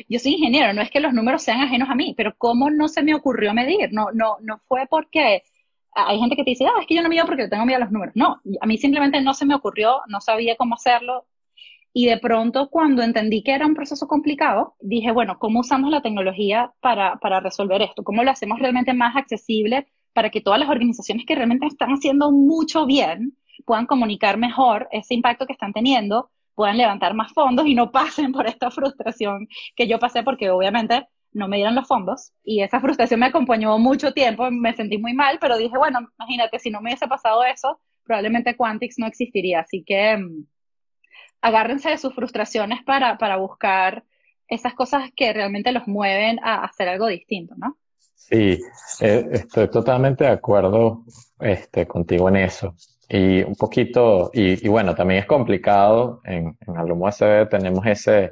Yo 0.08 0.20
soy 0.20 0.34
ingeniero, 0.34 0.74
no 0.74 0.82
es 0.82 0.90
que 0.92 1.00
los 1.00 1.14
números 1.14 1.44
sean 1.44 1.62
ajenos 1.62 1.90
a 1.90 1.96
mí, 1.96 2.14
pero 2.16 2.34
¿cómo 2.38 2.70
no 2.70 2.88
se 2.88 3.04
me 3.04 3.14
ocurrió 3.14 3.54
medir? 3.54 3.92
No, 3.92 4.08
no, 4.14 4.38
no 4.42 4.60
fue 4.68 4.88
porque 4.90 5.44
hay 5.92 6.20
gente 6.20 6.36
que 6.36 6.44
te 6.44 6.52
dice, 6.52 6.66
ah, 6.66 6.80
es 6.82 6.88
que 6.88 6.96
yo 6.96 7.02
no 7.02 7.10
mido 7.10 7.26
porque 7.26 7.48
tengo 7.48 7.66
miedo 7.66 7.78
a 7.78 7.82
los 7.82 7.92
números. 7.92 8.16
No, 8.16 8.42
a 8.62 8.66
mí 8.66 8.78
simplemente 8.78 9.22
no 9.22 9.34
se 9.34 9.46
me 9.46 9.56
ocurrió, 9.56 10.02
no 10.08 10.22
sabía 10.22 10.56
cómo 10.56 10.76
hacerlo. 10.76 11.26
Y 11.92 12.06
de 12.06 12.18
pronto, 12.20 12.70
cuando 12.70 13.02
entendí 13.04 13.44
que 13.44 13.54
era 13.54 13.66
un 13.66 13.74
proceso 13.74 14.08
complicado, 14.08 14.76
dije, 14.80 15.12
bueno, 15.12 15.40
¿cómo 15.40 15.62
usamos 15.62 15.90
la 15.92 16.02
tecnología 16.02 16.72
para, 16.82 17.18
para 17.18 17.40
resolver 17.40 17.82
esto? 17.82 18.04
¿Cómo 18.04 18.24
lo 18.24 18.32
hacemos 18.32 18.60
realmente 18.60 18.94
más 18.94 19.16
accesible 19.16 19.88
para 20.14 20.30
que 20.30 20.42
todas 20.42 20.60
las 20.60 20.70
organizaciones 20.70 21.26
que 21.26 21.36
realmente 21.36 21.66
están 21.66 21.90
haciendo 21.90 22.32
mucho 22.32 22.86
bien 22.86 23.36
puedan 23.66 23.88
comunicar 23.88 24.38
mejor 24.38 24.88
ese 24.92 25.16
impacto 25.16 25.48
que 25.48 25.54
están 25.54 25.74
teniendo? 25.74 26.30
Puedan 26.60 26.78
levantar 26.78 27.14
más 27.14 27.32
fondos 27.32 27.66
y 27.68 27.74
no 27.74 27.90
pasen 27.94 28.34
por 28.34 28.46
esta 28.46 28.70
frustración 28.70 29.48
que 29.78 29.88
yo 29.88 29.98
pasé 29.98 30.24
porque 30.24 30.50
obviamente 30.50 31.08
no 31.32 31.48
me 31.48 31.56
dieron 31.56 31.74
los 31.74 31.88
fondos 31.88 32.34
y 32.44 32.62
esa 32.62 32.82
frustración 32.82 33.22
me 33.22 33.28
acompañó 33.28 33.78
mucho 33.78 34.12
tiempo, 34.12 34.52
me 34.52 34.76
sentí 34.76 34.98
muy 34.98 35.14
mal, 35.14 35.38
pero 35.40 35.58
dije, 35.58 35.78
bueno, 35.78 36.00
imagínate, 36.20 36.60
si 36.60 36.70
no 36.70 36.82
me 36.82 36.90
hubiese 36.90 37.08
pasado 37.08 37.46
eso, 37.46 37.80
probablemente 38.04 38.58
Quantix 38.58 39.00
no 39.00 39.08
existiría, 39.08 39.62
así 39.62 39.86
que 39.86 40.18
mm, 40.18 40.48
agárrense 41.40 41.92
de 41.92 41.98
sus 41.98 42.14
frustraciones 42.14 42.84
para, 42.84 43.18
para 43.18 43.38
buscar 43.38 44.04
esas 44.50 44.74
cosas 44.74 45.12
que 45.16 45.32
realmente 45.32 45.72
los 45.72 45.88
mueven 45.88 46.42
a 46.44 46.66
hacer 46.66 46.90
algo 46.90 47.08
distinto, 47.08 47.56
¿no? 47.58 47.78
Sí, 48.16 48.60
eh, 49.00 49.30
estoy 49.32 49.70
totalmente 49.70 50.26
de 50.26 50.32
acuerdo 50.32 51.06
este, 51.40 51.88
contigo 51.88 52.28
en 52.28 52.36
eso. 52.36 52.76
Y 53.10 53.42
un 53.42 53.56
poquito, 53.56 54.30
y, 54.34 54.68
bueno, 54.68 54.94
también 54.94 55.22
es 55.22 55.26
complicado, 55.26 56.22
en, 56.26 56.56
en 56.68 56.78
Alumno 56.78 57.08
USB 57.08 57.50
tenemos 57.50 57.86
ese, 57.88 58.32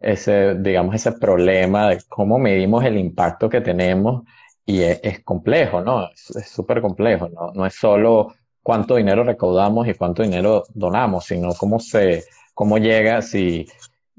ese, 0.00 0.56
digamos, 0.56 0.94
ese 0.96 1.12
problema 1.12 1.90
de 1.90 1.98
cómo 2.08 2.38
medimos 2.38 2.84
el 2.84 2.98
impacto 2.98 3.48
que 3.48 3.60
tenemos 3.60 4.24
y 4.64 4.82
es, 4.82 5.22
complejo, 5.24 5.80
¿no? 5.80 6.08
Es 6.10 6.48
súper 6.50 6.82
complejo, 6.82 7.28
¿no? 7.28 7.52
No 7.54 7.66
es 7.66 7.74
solo 7.74 8.34
cuánto 8.62 8.96
dinero 8.96 9.22
recaudamos 9.22 9.86
y 9.86 9.94
cuánto 9.94 10.22
dinero 10.24 10.64
donamos, 10.74 11.26
sino 11.26 11.50
cómo 11.54 11.78
se, 11.78 12.24
cómo 12.52 12.78
llega 12.78 13.22
si, 13.22 13.66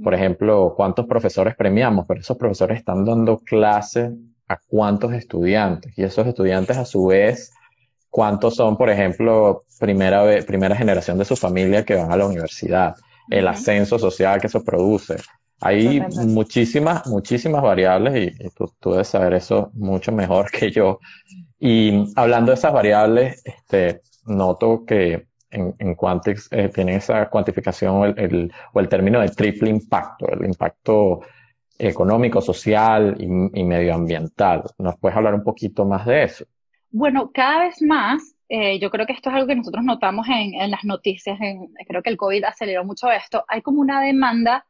por 0.02 0.14
ejemplo, 0.14 0.74
cuántos 0.76 1.06
profesores 1.06 1.56
premiamos, 1.56 2.06
pero 2.08 2.22
esos 2.22 2.38
profesores 2.38 2.78
están 2.78 3.04
dando 3.04 3.40
clase 3.40 4.14
a 4.48 4.58
cuántos 4.70 5.12
estudiantes 5.14 5.98
y 5.98 6.04
esos 6.04 6.26
estudiantes 6.28 6.78
a 6.78 6.86
su 6.86 7.08
vez 7.08 7.54
cuántos 8.18 8.56
son, 8.56 8.76
por 8.78 8.90
ejemplo, 8.90 9.64
primera, 9.80 10.24
primera 10.44 10.76
generación 10.76 11.20
de 11.20 11.26
su 11.26 11.36
familia 11.36 11.86
que 11.86 11.94
van 11.94 12.12
a 12.12 12.18
la 12.18 12.26
universidad, 12.26 12.96
el 13.30 13.48
ascenso 13.48 14.00
social 14.00 14.42
que 14.42 14.48
eso 14.48 14.64
produce. 14.64 15.18
Hay 15.62 16.02
muchísimas, 16.26 17.06
muchísimas 17.06 17.62
variables 17.62 18.34
y, 18.40 18.50
tú, 18.56 18.90
debes 18.90 19.10
saber 19.10 19.36
eso 19.36 19.70
mucho 19.76 20.12
mejor 20.12 20.50
que 20.52 20.72
yo. 20.72 21.00
Y 21.60 22.12
hablando 22.16 22.50
de 22.52 22.56
esas 22.56 22.74
variables, 22.74 23.40
este, 23.46 24.02
noto 24.26 24.84
que 24.84 25.28
en, 25.52 25.76
en 25.78 25.94
Quantix 25.94 26.48
eh, 26.50 26.70
tienen 26.70 26.96
esa 26.96 27.30
cuantificación 27.30 28.04
el, 28.04 28.20
el, 28.20 28.52
o 28.74 28.80
el 28.80 28.90
término 28.90 29.22
de 29.22 29.30
triple 29.30 29.70
impacto, 29.70 30.28
el 30.32 30.44
impacto 30.44 31.22
económico, 31.78 32.42
social 32.42 33.16
y, 33.20 33.26
y 33.26 33.64
medioambiental. 33.64 34.64
¿Nos 34.80 34.98
puedes 34.98 35.16
hablar 35.16 35.36
un 35.36 35.44
poquito 35.44 35.86
más 35.86 36.08
de 36.08 36.24
eso? 36.24 36.46
Bueno, 36.90 37.32
cada 37.34 37.66
vez 37.66 37.82
más, 37.82 38.36
eh, 38.50 38.80
yo 38.80 38.90
creo 38.90 39.06
que 39.06 39.14
esto 39.14 39.30
es 39.30 39.36
algo 39.36 39.48
que 39.48 39.56
nosotros 39.56 39.84
notamos 39.84 40.28
en, 40.30 40.72
las 40.72 40.84
noticias, 40.86 41.38
creo 41.88 42.02
que 42.02 42.10
el 42.10 42.18
COVID 42.18 42.46
aceleró 42.46 42.86
mucho 42.86 43.12
esto, 43.12 43.44
hay 43.48 43.62
como 43.62 43.82
una 43.82 44.02
demanda 44.02 44.66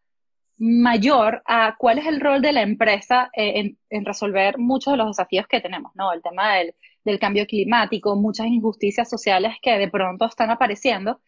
mayor 0.57 1.43
a 1.45 1.75
cuál 1.77 1.99
es 1.99 2.07
el 2.07 2.19
rol 2.19 2.41
de 2.41 2.51
la 2.51 2.63
empresa 2.63 3.29
eh, 3.35 3.75
en, 3.89 4.05
resolver 4.05 4.57
muchos 4.57 4.93
de 4.93 4.97
los 4.97 5.07
desafíos 5.07 5.47
que 5.47 5.61
tenemos, 5.61 5.91
¿no? 5.95 6.11
El 6.11 6.21
tema 6.21 6.55
del, 6.55 6.73
cambio 7.19 7.45
climático, 7.47 8.17
muchas 8.17 8.47
injusticias 8.47 9.09
sociales 9.09 9.55
que 9.61 9.77
de 9.77 9.87
pronto 9.87 10.25
están 10.25 10.49
apareciendo. 10.51 11.21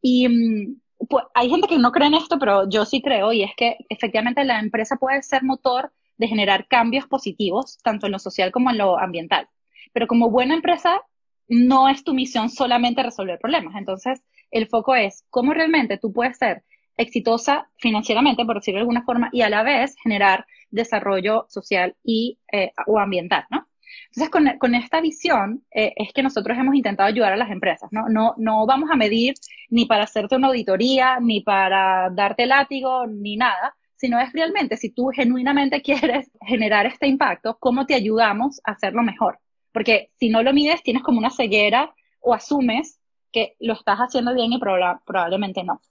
Y 0.00 0.28
mm, 0.28 0.80
pues, 1.08 1.24
hay 1.34 1.50
gente 1.50 1.68
que 1.68 1.78
no 1.78 1.92
cree 1.92 2.08
en 2.08 2.14
esto, 2.14 2.38
pero 2.38 2.68
yo 2.70 2.86
sí 2.86 3.02
creo, 3.02 3.32
y 3.32 3.42
es 3.42 3.50
que 3.54 3.76
efectivamente 3.90 4.44
la 4.44 4.60
empresa 4.60 4.96
puede 4.96 5.22
ser 5.22 5.42
motor 5.42 5.92
de 6.16 6.28
generar 6.28 6.66
cambios 6.68 7.06
positivos, 7.06 7.78
tanto 7.82 8.06
en 8.06 8.12
lo 8.12 8.18
social 8.18 8.50
como 8.50 8.70
en 8.70 8.78
lo 8.78 8.98
ambiental. 8.98 9.48
Pero 9.96 10.08
como 10.08 10.28
buena 10.28 10.52
empresa, 10.52 11.00
no 11.48 11.88
es 11.88 12.04
tu 12.04 12.12
misión 12.12 12.50
solamente 12.50 13.02
resolver 13.02 13.38
problemas. 13.38 13.76
Entonces, 13.76 14.22
el 14.50 14.66
foco 14.66 14.94
es 14.94 15.24
cómo 15.30 15.54
realmente 15.54 15.96
tú 15.96 16.12
puedes 16.12 16.36
ser 16.36 16.64
exitosa 16.98 17.70
financieramente, 17.78 18.44
por 18.44 18.56
decirlo 18.56 18.76
de 18.76 18.82
alguna 18.82 19.04
forma, 19.04 19.30
y 19.32 19.40
a 19.40 19.48
la 19.48 19.62
vez 19.62 19.96
generar 20.02 20.44
desarrollo 20.68 21.46
social 21.48 21.96
y, 22.04 22.38
eh, 22.52 22.72
o 22.86 22.98
ambiental, 22.98 23.46
¿no? 23.50 23.68
Entonces, 24.08 24.28
con, 24.28 24.58
con 24.58 24.74
esta 24.74 25.00
visión 25.00 25.64
eh, 25.70 25.94
es 25.96 26.12
que 26.12 26.22
nosotros 26.22 26.58
hemos 26.58 26.74
intentado 26.74 27.08
ayudar 27.08 27.32
a 27.32 27.38
las 27.38 27.50
empresas, 27.50 27.88
¿no? 27.90 28.06
¿no? 28.10 28.34
No 28.36 28.66
vamos 28.66 28.90
a 28.90 28.96
medir 28.96 29.32
ni 29.70 29.86
para 29.86 30.04
hacerte 30.04 30.36
una 30.36 30.48
auditoría, 30.48 31.20
ni 31.20 31.40
para 31.40 32.10
darte 32.10 32.44
látigo, 32.44 33.06
ni 33.06 33.36
nada, 33.36 33.74
sino 33.94 34.20
es 34.20 34.30
realmente, 34.34 34.76
si 34.76 34.90
tú 34.90 35.06
genuinamente 35.08 35.80
quieres 35.82 36.30
generar 36.46 36.84
este 36.84 37.06
impacto, 37.06 37.56
¿cómo 37.58 37.86
te 37.86 37.94
ayudamos 37.94 38.60
a 38.62 38.72
hacerlo 38.72 39.02
mejor? 39.02 39.38
Porque 39.76 40.08
si 40.18 40.30
no 40.30 40.42
lo 40.42 40.54
mides, 40.54 40.82
tienes 40.82 41.02
como 41.02 41.18
una 41.18 41.28
ceguera 41.28 41.94
o 42.20 42.32
asumes 42.32 42.98
que 43.30 43.56
lo 43.60 43.74
estás 43.74 43.98
haciendo 43.98 44.32
bien 44.32 44.50
y 44.54 44.58
probablemente 44.58 45.64
no. 45.64 45.82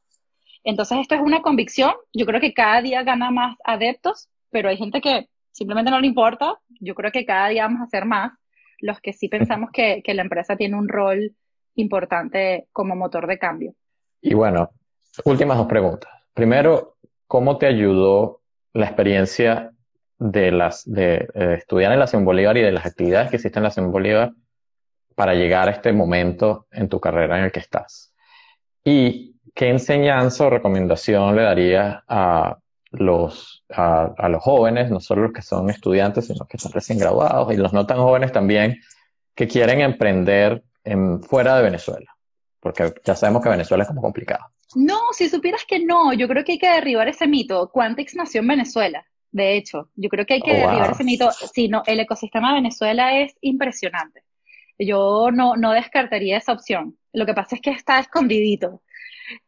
Entonces, 0.63 0.98
esto 1.02 1.13
es 1.13 1.21
una 1.21 1.43
convicción. 1.43 1.93
Yo 2.12 2.26
creo 2.26 2.41
que 2.41 2.56
cada 2.56 2.82
día 2.82 3.04
gana 3.04 3.30
más 3.30 3.56
adeptos, 3.63 4.28
pero 4.50 4.69
hay 4.69 4.78
gente 4.78 5.02
que 5.02 5.30
simplemente 5.52 5.91
no 5.91 6.00
le 6.00 6.08
importa. 6.08 6.58
Yo 6.82 6.95
creo 6.95 7.12
que 7.12 7.28
cada 7.28 7.50
día 7.50 7.67
vamos 7.67 7.82
a 7.82 7.84
hacer 7.84 8.06
más 8.06 8.32
los 8.80 9.00
que 9.02 9.13
sí 9.13 9.30
pensamos 9.30 9.69
que, 9.71 10.02
que 10.04 10.15
la 10.15 10.24
empresa 10.24 10.56
tiene 10.56 10.76
un 10.76 10.89
rol 10.89 11.36
importante 11.76 12.67
como 12.71 12.95
motor 12.95 13.28
de 13.28 13.38
cambio. 13.38 13.76
Y 14.19 14.34
bueno, 14.34 14.71
últimas 15.26 15.60
dos 15.60 15.67
preguntas. 15.67 16.12
Primero, 16.34 16.98
¿cómo 17.28 17.60
te 17.60 17.67
ayudó 17.67 18.41
la 18.74 18.88
experiencia 18.88 19.74
de 20.17 20.51
las 20.51 20.89
de 20.89 21.28
eh, 21.34 21.56
estudiar 21.58 21.91
en 21.91 21.99
la 21.99 22.08
Simón 22.08 22.25
Bolívar 22.25 22.58
y 22.58 22.62
de 22.62 22.71
las 22.71 22.86
actividades 22.86 23.30
que 23.30 23.36
existen 23.38 23.62
en 23.62 23.65
la 23.65 23.71
Simón 23.71 23.91
Bolívar 23.91 24.34
para 25.15 25.34
llegar 25.34 25.67
a 25.67 25.71
este 25.71 25.93
momento 25.93 26.67
en 26.71 26.89
tu 26.89 26.99
carrera 26.99 27.38
en 27.38 27.45
el 27.45 27.51
que 27.51 27.60
estás? 27.60 28.13
¿Y 28.84 29.36
qué 29.54 29.69
enseñanza 29.69 30.45
o 30.45 30.49
recomendación 30.49 31.36
le 31.36 31.43
darías 31.43 32.04
a 32.08 32.58
los, 32.91 33.63
a, 33.69 34.30
los 34.30 34.43
jóvenes, 34.43 34.91
no 34.91 34.99
solo 34.99 35.23
los 35.23 35.34
que 35.34 35.41
son 35.41 35.69
estudiantes, 35.69 36.28
sino 36.28 36.45
que 36.45 36.58
están 36.58 36.71
recién 36.71 36.99
graduados 36.99 37.54
y 37.54 37.58
los 37.58 37.73
no 37.73 37.86
tan 37.86 37.97
jóvenes 37.97 38.32
también, 38.32 38.80
que 39.34 39.47
quieren 39.47 39.82
emprender 39.82 40.63
en, 40.84 41.21
fuera 41.23 41.58
de 41.58 41.63
Venezuela? 41.63 42.15
Porque 42.60 42.93
ya 43.04 43.15
sabemos 43.15 43.43
que 43.43 43.49
Venezuela 43.49 43.84
es 43.84 43.88
como 43.88 44.01
complicado. 44.01 44.45
No, 44.75 44.99
si 45.13 45.30
supieras 45.30 45.63
que 45.67 45.84
no, 45.84 46.13
yo 46.13 46.28
creo 46.28 46.43
que 46.43 46.54
hay 46.54 46.60
que 46.60 46.69
derribar 46.69 47.08
ese 47.08 47.28
mito. 47.28 47.69
Quantix 47.71 48.15
nació 48.15 48.41
en 48.41 48.47
Venezuela, 48.47 49.06
de 49.31 49.55
hecho. 49.55 49.89
Yo 49.95 50.09
creo 50.09 50.25
que 50.25 50.35
hay 50.35 50.41
que 50.41 50.51
oh, 50.51 50.55
derribar 50.55 50.91
ese 50.91 51.03
mito. 51.03 51.31
Sí, 51.31 51.67
no, 51.67 51.83
el 51.85 51.99
ecosistema 51.99 52.49
de 52.49 52.61
Venezuela 52.61 53.19
es 53.19 53.35
impresionante. 53.41 54.23
Yo 54.77 55.29
no, 55.31 55.55
no 55.55 55.71
descartaría 55.71 56.38
esa 56.38 56.53
opción. 56.53 56.97
Lo 57.13 57.25
que 57.25 57.33
pasa 57.33 57.55
es 57.55 57.61
que 57.61 57.71
está 57.71 57.99
escondidito. 57.99 58.81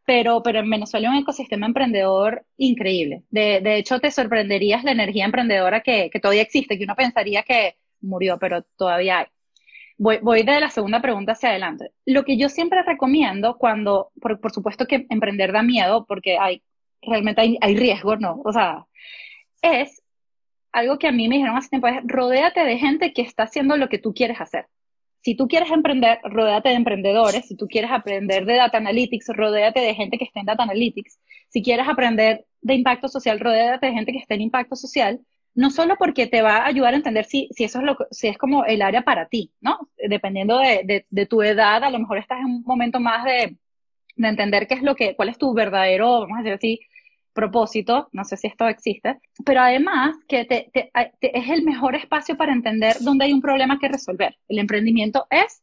Pero, 0.04 0.42
pero 0.42 0.60
en 0.60 0.70
Venezuela 0.70 1.08
hay 1.08 1.16
un 1.16 1.22
ecosistema 1.22 1.66
emprendedor 1.66 2.44
increíble. 2.56 3.22
De, 3.30 3.60
de 3.60 3.76
hecho, 3.76 4.00
te 4.00 4.10
sorprenderías 4.10 4.84
la 4.84 4.92
energía 4.92 5.24
emprendedora 5.24 5.82
que, 5.82 6.10
que 6.10 6.20
todavía 6.20 6.42
existe, 6.42 6.78
que 6.78 6.84
uno 6.84 6.96
pensaría 6.96 7.42
que 7.42 7.76
murió, 8.00 8.38
pero 8.38 8.62
todavía 8.76 9.20
hay. 9.20 9.26
Voy, 9.96 10.18
voy, 10.22 10.42
de 10.44 10.60
la 10.60 10.70
segunda 10.70 11.00
pregunta 11.02 11.32
hacia 11.32 11.50
adelante. 11.50 11.92
Lo 12.06 12.24
que 12.24 12.36
yo 12.36 12.48
siempre 12.48 12.82
recomiendo 12.82 13.56
cuando, 13.58 14.10
por, 14.20 14.40
por 14.40 14.52
supuesto 14.52 14.86
que 14.86 15.06
emprender 15.10 15.52
da 15.52 15.62
miedo, 15.62 16.06
porque 16.06 16.38
hay, 16.38 16.62
realmente 17.02 17.40
hay, 17.40 17.58
hay, 17.60 17.76
riesgo, 17.76 18.16
¿no? 18.16 18.40
O 18.44 18.52
sea, 18.52 18.86
es 19.62 20.02
algo 20.72 20.98
que 20.98 21.08
a 21.08 21.12
mí 21.12 21.28
me 21.28 21.36
dijeron 21.36 21.56
hace 21.56 21.70
tiempo, 21.70 21.88
es 21.88 22.00
rodéate 22.04 22.64
de 22.64 22.78
gente 22.78 23.12
que 23.12 23.22
está 23.22 23.44
haciendo 23.44 23.76
lo 23.76 23.88
que 23.88 23.98
tú 23.98 24.12
quieres 24.14 24.40
hacer. 24.40 24.66
Si 25.22 25.34
tú 25.34 25.48
quieres 25.48 25.70
emprender, 25.70 26.20
rodéate 26.22 26.68
de 26.68 26.76
emprendedores. 26.76 27.46
Si 27.46 27.56
tú 27.56 27.66
quieres 27.66 27.90
aprender 27.90 28.44
de 28.46 28.54
Data 28.54 28.78
Analytics, 28.78 29.28
rodéate 29.28 29.80
de 29.80 29.94
gente 29.94 30.16
que 30.16 30.24
esté 30.24 30.40
en 30.40 30.46
Data 30.46 30.62
Analytics. 30.62 31.18
Si 31.48 31.62
quieres 31.62 31.88
aprender 31.88 32.46
de 32.60 32.74
impacto 32.74 33.08
social, 33.08 33.40
rodéate 33.40 33.86
de 33.86 33.92
gente 33.92 34.12
que 34.12 34.18
esté 34.18 34.34
en 34.34 34.42
impacto 34.42 34.76
social 34.76 35.20
no 35.58 35.70
solo 35.70 35.96
porque 35.98 36.28
te 36.28 36.40
va 36.40 36.58
a 36.58 36.66
ayudar 36.66 36.94
a 36.94 36.98
entender 36.98 37.24
si, 37.24 37.48
si 37.50 37.64
eso 37.64 37.80
es 37.80 37.84
lo 37.84 37.96
si 38.12 38.28
es 38.28 38.38
como 38.38 38.64
el 38.64 38.80
área 38.80 39.02
para 39.02 39.26
ti, 39.26 39.50
¿no? 39.60 39.88
Dependiendo 39.96 40.56
de, 40.58 41.04
de, 41.10 41.26
tu 41.26 41.42
edad, 41.42 41.82
a 41.82 41.90
lo 41.90 41.98
mejor 41.98 42.18
estás 42.18 42.38
en 42.38 42.46
un 42.46 42.62
momento 42.62 43.00
más 43.00 43.24
de, 43.24 43.56
de, 44.14 44.28
entender 44.28 44.68
qué 44.68 44.74
es 44.74 44.82
lo 44.82 44.94
que, 44.94 45.16
cuál 45.16 45.30
es 45.30 45.36
tu 45.36 45.52
verdadero, 45.54 46.20
vamos 46.20 46.38
a 46.38 46.42
decir 46.42 46.52
así, 46.52 46.80
propósito, 47.38 48.08
no 48.10 48.24
sé 48.24 48.36
si 48.36 48.48
esto 48.48 48.66
existe, 48.66 49.20
pero 49.44 49.60
además 49.60 50.16
que 50.26 50.44
es 51.20 51.48
el 51.48 51.62
mejor 51.62 51.94
espacio 51.94 52.36
para 52.36 52.52
entender 52.52 52.96
dónde 53.00 53.26
hay 53.26 53.32
un 53.32 53.40
problema 53.40 53.78
que 53.78 53.86
resolver. 53.86 54.36
El 54.48 54.58
emprendimiento 54.58 55.26
es 55.30 55.62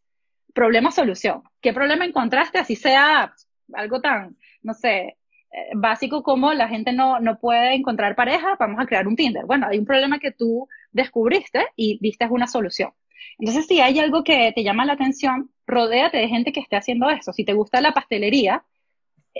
problema-solución. 0.54 1.44
¿Qué 1.62 1.74
problema 1.74 2.06
encontraste? 2.06 2.60
Así 2.60 2.78
sea 2.78 3.34
algo 3.74 4.00
tan, 4.00 4.38
no 4.64 4.74
sé, 4.74 5.18
eh, 5.52 5.72
básico 5.76 6.24
como 6.24 6.54
la 6.54 6.70
gente 6.70 6.94
no, 6.94 7.20
no 7.20 7.40
puede 7.40 7.76
encontrar 7.76 8.16
pareja, 8.16 8.56
vamos 8.58 8.80
a 8.80 8.86
crear 8.86 9.06
un 9.06 9.18
Tinder. 9.18 9.46
Bueno, 9.46 9.68
hay 9.70 9.78
un 9.78 9.86
problema 9.86 10.18
que 10.20 10.32
tú 10.32 10.70
descubriste 10.94 11.66
y 11.76 12.00
diste 12.00 12.26
una 12.30 12.48
solución. 12.48 12.92
Entonces, 13.38 13.68
si 13.68 13.82
hay 13.82 14.00
algo 14.00 14.24
que 14.24 14.54
te 14.56 14.64
llama 14.64 14.86
la 14.86 14.94
atención, 14.94 15.52
rodéate 15.68 16.18
de 16.20 16.30
gente 16.30 16.54
que 16.54 16.62
esté 16.62 16.78
haciendo 16.78 17.10
eso. 17.10 17.34
Si 17.34 17.44
te 17.44 17.54
gusta 17.54 17.82
la 17.82 17.92
pastelería, 17.92 18.64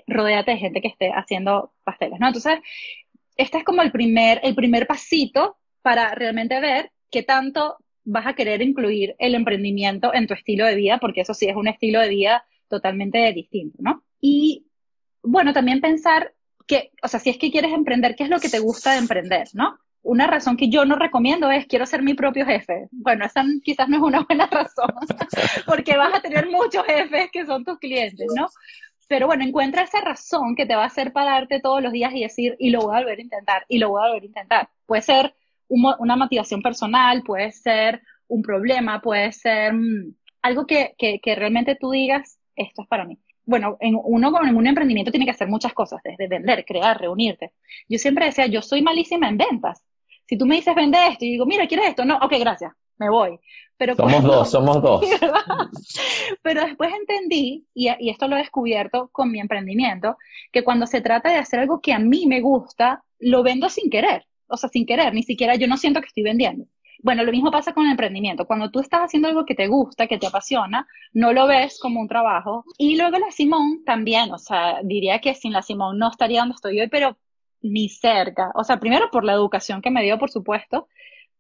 rodéate 0.08 0.52
de 0.52 0.58
gente 0.58 0.82
que 0.82 0.88
esté 0.88 1.12
haciendo 1.12 1.74
pasteles, 1.84 2.20
¿no? 2.20 2.28
Entonces, 2.28 2.60
este 3.38 3.60
es 3.60 3.64
como 3.64 3.82
el 3.82 3.92
primer, 3.92 4.40
el 4.44 4.56
primer 4.56 4.88
pasito 4.88 5.58
para 5.82 6.14
realmente 6.16 6.60
ver 6.60 6.92
qué 7.12 7.24
tanto 7.24 7.78
vas 8.04 8.28
a 8.28 8.34
querer 8.34 8.62
incluir 8.62 9.16
el 9.20 9.36
emprendimiento 9.36 10.14
en 10.14 10.28
tu 10.28 10.34
estilo 10.34 10.66
de 10.66 10.76
vida, 10.76 11.00
porque 11.00 11.22
eso 11.22 11.34
sí 11.34 11.48
es 11.48 11.56
un 11.56 11.68
estilo 11.68 12.00
de 12.00 12.10
vida 12.10 12.46
totalmente 12.70 13.32
distinto, 13.34 13.78
¿no? 13.82 14.04
Y 14.22 14.68
bueno, 15.22 15.54
también 15.54 15.82
pensar 15.82 16.34
que, 16.68 16.92
o 17.02 17.08
sea, 17.08 17.20
si 17.20 17.30
es 17.30 17.38
que 17.38 17.52
quieres 17.52 17.74
emprender, 17.74 18.16
¿qué 18.16 18.24
es 18.24 18.30
lo 18.30 18.40
que 18.40 18.50
te 18.50 18.60
gusta 18.60 18.94
de 18.94 19.00
emprender, 19.00 19.48
no? 19.54 19.78
Una 20.02 20.28
razón 20.28 20.56
que 20.56 20.70
yo 20.70 20.86
no 20.86 20.96
recomiendo 20.96 21.50
es 21.50 21.66
quiero 21.66 21.88
ser 21.88 22.04
mi 22.04 22.14
propio 22.14 22.46
jefe. 22.46 22.88
Bueno, 22.92 23.26
esa 23.26 23.44
quizás 23.64 23.90
no 23.90 23.98
es 23.98 24.04
una 24.04 24.22
buena 24.22 24.46
razón, 24.52 24.94
porque 25.66 25.98
vas 25.98 26.14
a 26.14 26.22
tener 26.22 26.48
muchos 26.48 26.86
jefes 26.86 27.30
que 27.32 27.46
son 27.46 27.64
tus 27.64 27.80
clientes, 27.80 28.28
¿no? 28.36 28.48
Pero 29.08 29.28
bueno, 29.28 29.44
encuentra 29.44 29.84
esa 29.84 30.02
razón 30.02 30.56
que 30.56 30.66
te 30.66 30.76
va 30.76 30.84
a 30.84 30.88
hacer 30.88 31.14
pararte 31.14 31.60
todos 31.60 31.82
los 31.82 31.92
días 31.92 32.14
y 32.14 32.22
decir, 32.22 32.56
y 32.60 32.72
lo 32.72 32.82
voy 32.82 32.96
a 32.96 33.00
volver 33.00 33.20
a 33.20 33.22
intentar, 33.22 33.66
y 33.68 33.78
lo 33.78 33.90
voy 33.90 34.02
a 34.04 34.08
volver 34.08 34.24
a 34.24 34.28
intentar. 34.28 34.70
Puede 34.86 35.02
ser 35.02 35.36
una 35.68 36.16
motivación 36.16 36.62
personal, 36.62 37.24
puede 37.24 37.52
ser 37.52 38.02
un 38.28 38.42
problema, 38.42 39.02
puede 39.02 39.32
ser 39.32 39.74
mm, 39.74 40.16
algo 40.42 40.66
que, 40.66 40.96
que, 40.98 41.36
realmente 41.36 41.76
tú 41.76 41.92
digas, 41.92 42.40
esto 42.56 42.84
es 42.84 42.88
para 42.88 43.06
mí 43.06 43.20
bueno, 43.46 43.78
en 43.80 43.96
uno 44.04 44.32
con 44.32 44.56
un 44.56 44.68
emprendimiento 44.68 45.12
tiene 45.12 45.26
que 45.26 45.32
hacer 45.32 45.48
muchas 45.48 45.74
cosas, 45.74 46.02
desde 46.04 46.28
vender, 46.28 46.66
crear, 46.66 47.00
reunirte. 47.00 47.52
Yo 47.88 48.00
siempre 48.00 48.26
decía, 48.26 48.48
yo 48.48 48.62
soy 48.62 48.82
malísima 48.82 49.30
en 49.30 49.38
ventas. 49.38 49.84
Si 50.28 50.38
tú 50.38 50.46
me 50.46 50.56
dices, 50.56 50.74
vende 50.76 50.98
esto, 51.08 51.26
y 51.26 51.32
digo, 51.32 51.46
mira, 51.46 51.68
¿quieres 51.68 51.90
esto? 51.90 52.06
No, 52.06 52.18
ok, 52.18 52.34
gracias, 52.40 52.74
me 52.98 53.10
voy. 53.10 53.40
Pero 53.78 53.96
somos 53.96 54.24
dos, 54.24 54.52
somos 54.52 54.82
dos. 54.82 55.06
Pero 56.42 56.62
después 56.66 56.92
entendí, 56.94 57.66
y, 57.74 57.90
y 58.00 58.10
esto 58.10 58.28
lo 58.28 58.36
he 58.36 58.40
descubierto 58.40 59.10
con 59.12 59.32
mi 59.32 59.40
emprendimiento, 59.40 60.18
que 60.52 60.64
cuando 60.64 60.88
se 60.88 61.02
trata 61.02 61.30
de 61.30 61.38
hacer 61.38 61.60
algo 61.60 61.82
que 61.82 61.94
a 61.94 62.00
mí 62.00 62.26
me 62.26 62.42
gusta, 62.42 63.04
lo 63.20 63.44
vendo 63.44 63.70
sin 63.70 63.90
querer. 63.90 64.26
O 64.48 64.58
sea, 64.58 64.70
sin 64.70 64.86
querer, 64.86 65.14
ni 65.14 65.24
siquiera 65.24 65.56
yo 65.56 65.68
no 65.68 65.78
siento 65.78 66.00
que 66.00 66.08
estoy 66.08 66.24
vendiendo. 66.24 66.66
Bueno, 67.02 67.24
lo 67.24 67.32
mismo 67.32 67.52
pasa 67.52 67.74
con 67.74 67.86
el 67.86 67.92
emprendimiento. 67.92 68.48
Cuando 68.48 68.72
tú 68.72 68.80
estás 68.80 69.02
haciendo 69.02 69.28
algo 69.28 69.46
que 69.46 69.56
te 69.56 69.68
gusta, 69.68 70.08
que 70.08 70.18
te 70.18 70.28
apasiona, 70.28 70.88
no 71.14 71.34
lo 71.34 71.46
ves 71.46 71.80
como 71.80 72.00
un 72.00 72.08
trabajo. 72.08 72.66
Y 72.78 72.98
luego 72.98 73.20
la 73.20 73.32
Simón 73.32 73.84
también, 73.86 74.32
o 74.32 74.38
sea, 74.38 74.80
diría 74.84 75.20
que 75.20 75.36
sin 75.36 75.54
la 75.54 75.62
Simón 75.62 76.00
no 76.00 76.10
estaría 76.10 76.40
donde 76.40 76.56
estoy 76.56 76.80
hoy, 76.80 76.88
pero 76.88 77.18
ni 77.62 77.90
cerca. 77.90 78.52
O 78.56 78.64
sea, 78.64 78.80
primero 78.80 79.10
por 79.12 79.24
la 79.24 79.34
educación 79.34 79.82
que 79.82 79.92
me 79.92 80.04
dio, 80.04 80.18
por 80.18 80.32
supuesto, 80.32 80.88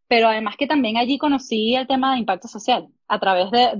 pero 0.08 0.28
además 0.28 0.56
que 0.58 0.68
también 0.68 0.98
allí 0.98 1.18
conocí 1.18 1.76
el 1.76 1.88
tema 1.88 2.14
de 2.14 2.20
impacto 2.20 2.48
social 2.48 2.88
a 3.08 3.20
través 3.20 3.52
de, 3.52 3.72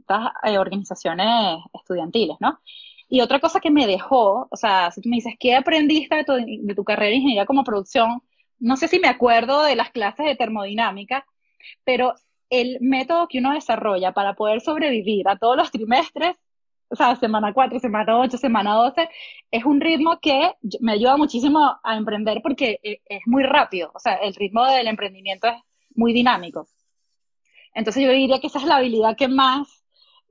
estas 0.00 0.32
eh, 0.44 0.58
organizaciones 0.58 1.58
estudiantiles, 1.72 2.36
¿no? 2.40 2.60
Y 3.08 3.20
otra 3.22 3.40
cosa 3.40 3.60
que 3.60 3.70
me 3.70 3.86
dejó, 3.86 4.48
o 4.50 4.56
sea, 4.56 4.90
si 4.92 5.00
tú 5.00 5.08
me 5.08 5.16
dices, 5.16 5.34
¿qué 5.38 5.56
aprendiste 5.56 6.16
de 6.16 6.24
tu, 6.24 6.34
de 6.34 6.74
tu 6.74 6.84
carrera 6.84 7.10
de 7.10 7.16
ingeniería 7.16 7.46
como 7.46 7.64
producción? 7.64 8.22
no 8.60 8.76
sé 8.76 8.88
si 8.88 9.00
me 9.00 9.08
acuerdo 9.08 9.64
de 9.64 9.74
las 9.74 9.90
clases 9.90 10.26
de 10.26 10.36
termodinámica, 10.36 11.26
pero 11.84 12.14
el 12.50 12.78
método 12.80 13.28
que 13.28 13.38
uno 13.38 13.54
desarrolla 13.54 14.12
para 14.12 14.34
poder 14.34 14.60
sobrevivir 14.60 15.28
a 15.28 15.36
todos 15.38 15.56
los 15.56 15.70
trimestres, 15.70 16.36
o 16.88 16.96
sea, 16.96 17.16
semana 17.16 17.52
4, 17.52 17.78
semana 17.80 18.18
8, 18.18 18.36
semana 18.36 18.74
12, 18.74 19.08
es 19.50 19.64
un 19.64 19.80
ritmo 19.80 20.18
que 20.20 20.52
me 20.80 20.92
ayuda 20.92 21.16
muchísimo 21.16 21.78
a 21.82 21.96
emprender 21.96 22.40
porque 22.42 22.80
e, 22.82 23.00
es 23.06 23.22
muy 23.26 23.44
rápido, 23.44 23.90
o 23.94 23.98
sea, 23.98 24.14
el 24.16 24.34
ritmo 24.34 24.64
del 24.66 24.88
emprendimiento 24.88 25.48
es 25.48 25.54
muy 26.00 26.12
dinámico. 26.12 26.66
Entonces 27.74 28.02
yo 28.02 28.10
diría 28.10 28.40
que 28.40 28.48
esa 28.48 28.58
es 28.58 28.64
la 28.64 28.76
habilidad 28.76 29.16
que 29.16 29.28
más 29.28 29.84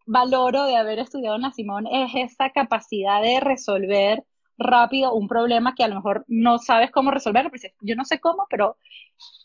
valoro 0.05 0.65
de 0.65 0.75
haber 0.75 0.97
estudiado 0.97 1.35
en 1.35 1.43
la 1.43 1.51
Simón, 1.51 1.85
es 1.87 2.11
esa 2.15 2.49
capacidad 2.49 3.21
de 3.21 3.39
resolver 3.39 4.23
rápido 4.57 5.13
un 5.13 5.27
problema 5.27 5.75
que 5.75 5.83
a 5.83 5.87
lo 5.87 5.95
mejor 5.95 6.25
no 6.27 6.57
sabes 6.57 6.91
cómo 6.91 7.11
resolver, 7.11 7.49
pues 7.49 7.61
yo 7.81 7.95
no 7.95 8.03
sé 8.03 8.19
cómo, 8.19 8.47
pero 8.49 8.77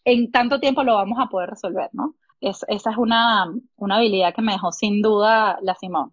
en 0.05 0.33
tanto 0.33 0.59
tiempo 0.59 0.83
lo 0.83 0.95
vamos 0.95 1.19
a 1.21 1.29
poder 1.29 1.51
resolver, 1.51 1.91
¿no? 1.93 2.15
esa 2.41 2.67
es 2.69 2.97
una, 2.99 3.47
una 3.77 3.97
habilidad 3.97 4.35
que 4.35 4.43
me 4.43 4.53
dejó 4.53 4.71
sin 4.71 5.01
duda 5.01 5.59
la 5.63 5.75
Simón. 5.77 6.13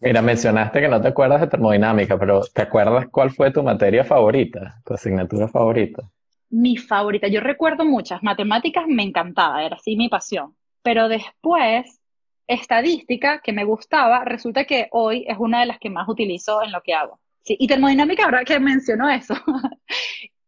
Mira, 0.00 0.20
mencionaste 0.20 0.80
que 0.80 0.88
no 0.88 1.00
te 1.00 1.08
acuerdas 1.08 1.40
de 1.40 1.46
termodinámica, 1.46 2.18
pero 2.18 2.40
¿te 2.54 2.62
acuerdas 2.62 3.06
cuál 3.10 3.30
fue 3.30 3.50
tu 3.50 3.62
materia 3.62 4.04
favorita, 4.04 4.80
tu 4.84 4.94
asignatura 4.94 5.48
favorita? 5.48 6.02
Mi 6.50 6.76
favorita, 6.76 7.28
yo 7.28 7.40
recuerdo 7.40 7.84
muchas. 7.84 8.22
Matemáticas 8.22 8.86
me 8.86 9.02
encantaba, 9.04 9.64
era 9.64 9.76
así 9.76 9.96
mi 9.96 10.08
pasión. 10.08 10.54
Pero 10.82 11.08
después, 11.08 12.00
estadística, 12.46 13.40
que 13.40 13.52
me 13.52 13.64
gustaba, 13.64 14.24
resulta 14.24 14.64
que 14.64 14.88
hoy 14.90 15.24
es 15.28 15.38
una 15.38 15.60
de 15.60 15.66
las 15.66 15.78
que 15.78 15.90
más 15.90 16.08
utilizo 16.08 16.62
en 16.62 16.72
lo 16.72 16.82
que 16.82 16.94
hago. 16.94 17.20
Sí, 17.42 17.56
y 17.58 17.66
termodinámica, 17.66 18.24
ahora 18.24 18.44
que 18.44 18.58
mencionó 18.58 19.08
eso, 19.08 19.34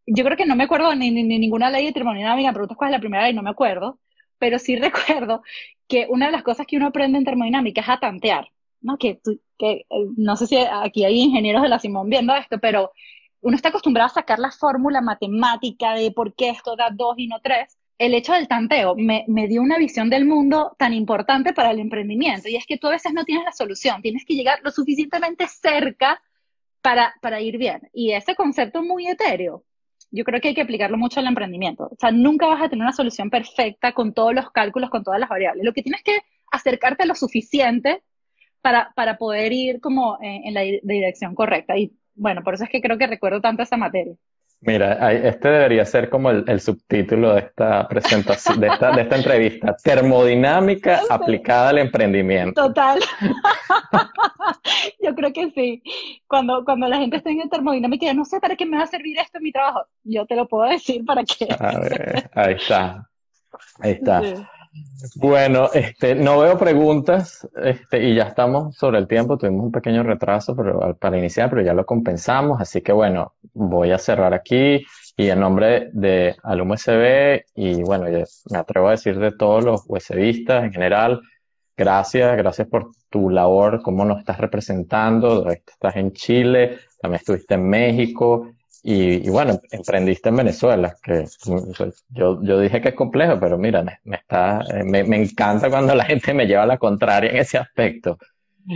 yo 0.07 0.25
creo 0.25 0.37
que 0.37 0.47
no 0.47 0.57
me 0.57 0.65
acuerdo 0.65 0.95
ni, 0.95 1.11
ni, 1.11 1.23
ninguna 1.23 1.71
ley 1.71 1.87
de 1.87 1.93
termodinámica, 1.93 2.49
me 2.49 2.53
preguntas 2.55 2.77
cuál 2.77 2.91
es 2.91 2.97
la 2.97 3.01
primera 3.01 3.25
ley, 3.25 3.35
no 3.35 3.43
me 3.43 3.51
acuerdo, 3.51 3.99
pero 4.39 4.59
sí 4.59 4.77
recuerdo 4.79 5.43
que 5.89 6.07
una 6.09 6.27
de 6.27 6.33
las 6.33 6.43
cosas 6.43 6.67
que 6.67 6.77
uno 6.77 6.89
aprende 6.89 7.19
en 7.19 7.25
termodinámica 7.25 7.81
es 7.81 7.89
a 7.89 8.01
tantear, 8.01 8.49
¿no? 8.81 8.99
Que, 8.99 9.21
que 9.59 9.87
eh, 9.89 10.07
no 10.17 10.37
sé 10.37 10.47
si 10.47 10.57
aquí 10.57 11.05
hay 11.05 11.21
ingenieros 11.21 11.63
de 11.63 11.69
la 11.69 11.79
Simón 11.79 12.11
viendo 12.11 12.35
esto, 12.35 12.59
pero 12.59 12.93
uno 13.43 13.57
está 13.57 13.69
acostumbrado 13.69 14.07
a 14.07 14.15
sacar 14.15 14.39
la 14.39 14.53
fórmula 14.53 15.01
matemática 15.01 15.95
de 15.95 16.11
por 16.13 16.35
qué 16.35 16.51
esto 16.51 16.77
da 16.77 16.91
dos 16.91 17.15
y 17.19 17.27
no 17.27 17.41
tres, 17.41 17.77
el 17.99 18.15
hecho 18.15 18.33
del 18.33 18.49
tanteo 18.49 18.95
me, 18.97 19.25
me, 19.29 19.49
dio 19.49 19.63
una 19.63 19.79
visión 19.79 20.11
del 20.11 20.25
mundo 20.25 20.75
tan 20.79 20.93
importante 20.95 21.53
para 21.53 21.71
el 21.71 21.81
emprendimiento. 21.81 22.49
Y 22.49 22.57
es 22.57 22.67
que 22.67 22.79
tú 22.79 22.87
a 22.87 22.93
veces 22.93 23.13
no 23.13 23.25
tienes 23.25 23.45
la 23.45 23.53
solución, 23.53 24.01
tienes 24.01 24.25
que 24.25 24.35
llegar 24.35 24.61
lo 24.63 24.71
suficientemente 24.71 25.47
cerca 25.49 26.21
para, 26.81 27.15
para 27.21 27.41
ir 27.41 27.59
bien. 27.59 27.89
Y 27.93 28.13
ese 28.13 28.35
concepto 28.35 28.83
muy 28.83 29.09
etéreo, 29.09 29.65
yo 30.11 30.25
creo 30.25 30.41
que 30.41 30.49
hay 30.49 30.55
que 30.55 30.63
aplicarlo 30.63 30.97
mucho 30.97 31.21
al 31.21 31.27
emprendimiento. 31.27 31.85
O 31.85 31.97
sea, 31.99 32.11
nunca 32.11 32.47
vas 32.47 32.63
a 32.63 32.69
tener 32.69 32.83
una 32.83 32.93
solución 32.93 33.31
perfecta 33.31 33.93
con 33.93 34.15
todos 34.15 34.35
los 34.35 34.51
cálculos, 34.51 34.91
con 34.91 35.03
todas 35.03 35.21
las 35.21 35.29
variables. 35.29 35.65
Lo 35.65 35.73
que 35.73 35.83
tienes 35.83 36.03
que 36.03 36.19
acercarte 36.51 37.07
lo 37.07 37.15
suficiente 37.15 38.03
para, 38.61 38.93
para 38.95 39.19
poder 39.19 39.53
ir 39.53 39.81
como 39.81 40.19
en, 40.21 40.47
en 40.47 40.55
la 40.55 40.63
dirección 40.63 41.35
correcta. 41.35 41.77
Y 41.77 41.93
bueno, 42.23 42.43
por 42.45 42.55
eso 42.55 42.65
es 42.65 42.71
que 42.71 42.81
creo 42.81 42.97
que 42.97 43.09
recuerdo 43.09 43.41
tanto 43.41 43.63
esa 43.65 43.77
materia. 43.77 44.15
Mira, 44.61 45.13
este 45.13 45.49
debería 45.49 45.85
ser 45.85 46.09
como 46.09 46.31
el, 46.31 46.61
subtítulo 46.61 47.35
de 47.35 47.41
esta 47.41 47.89
presentación, 47.89 48.61
de 48.61 48.69
esta, 48.69 48.93
de 48.93 49.03
esta 49.03 49.17
entrevista. 49.17 49.75
Termodinámica 49.83 51.01
aplicada 51.11 51.71
al 51.71 51.79
emprendimiento. 51.79 52.69
Total. 52.69 53.01
yo 55.03 55.17
creo 55.17 55.33
que 55.33 55.51
sí. 55.51 55.83
Cuando, 56.29 56.65
cuando 56.65 56.87
la 56.87 56.99
gente 56.99 57.17
está 57.17 57.31
en 57.31 57.51
termodinámica, 57.51 58.15
no 58.15 58.25
sé 58.25 58.39
para 58.39 58.55
qué 58.55 58.65
me 58.65 58.77
va 58.77 58.85
a 58.85 58.87
servir 58.87 59.19
esto 59.19 59.39
en 59.39 59.43
mi 59.43 59.51
trabajo. 59.51 59.85
Yo 60.05 60.27
te 60.27 60.37
lo 60.37 60.47
puedo 60.47 60.71
decir 60.71 61.05
para 61.05 61.25
qué. 61.25 61.49
ahí 62.33 62.55
está. 62.55 63.09
Ahí 63.81 63.93
está. 63.93 64.23
Bueno, 65.17 65.69
este, 65.75 66.15
no 66.15 66.39
veo 66.39 66.57
preguntas 66.57 67.47
este, 67.63 68.03
y 68.05 68.15
ya 68.15 68.25
estamos 68.25 68.77
sobre 68.77 68.99
el 68.99 69.07
tiempo. 69.07 69.37
Tuvimos 69.37 69.67
un 69.67 69.73
pequeño 69.73 70.03
retraso 70.03 70.57
para 70.99 71.19
iniciar, 71.19 71.51
pero 71.51 71.63
ya 71.63 71.75
lo 71.75 71.85
compensamos. 71.85 72.61
Así 72.61 72.81
que 72.81 72.93
bueno, 72.93 73.35
voy 73.53 73.91
a 73.91 73.99
cerrar 73.99 74.33
aquí 74.33 74.85
y 75.17 75.29
en 75.29 75.41
nombre 75.41 75.91
de 75.93 76.37
Alum 76.43 76.71
USB 76.71 77.45
y 77.55 77.83
bueno, 77.83 78.07
me 78.51 78.59
atrevo 78.59 78.89
a 78.89 78.93
decir 78.93 79.19
de 79.19 79.33
todos 79.33 79.65
los 79.65 79.83
USBistas 79.87 80.65
en 80.65 80.73
general, 80.73 81.21
gracias, 81.77 82.37
gracias 82.37 82.67
por 82.69 82.91
tu 83.11 83.29
labor, 83.29 83.83
cómo 83.83 84.05
nos 84.05 84.21
estás 84.21 84.39
representando. 84.39 85.51
Estás 85.51 85.97
en 85.97 86.13
Chile, 86.13 86.79
también 87.01 87.19
estuviste 87.19 87.55
en 87.55 87.69
México 87.69 88.49
y, 88.85 89.31
bueno, 89.31 89.61
emprendiste 89.71 90.31
en 90.31 90.37
Venezuela, 90.37 90.97
que 91.03 91.25
yo, 92.09 92.43
yo 92.43 92.59
dije 92.59 92.81
que 92.81 92.89
es 92.89 92.95
complejo, 92.95 93.39
pero 93.39 93.57
mira, 93.57 93.85
me, 94.05 94.17
está, 94.17 94.65
me, 94.85 95.05
me, 95.05 95.23
encanta 95.23 95.71
cuando 95.71 95.95
la 95.95 96.05
gente 96.05 96.35
me 96.35 96.47
lleva 96.47 96.65
a 96.65 96.67
la 96.67 96.79
contraria 96.79 97.31
en 97.31 97.37
ese 97.37 97.59
aspecto. 97.59 98.19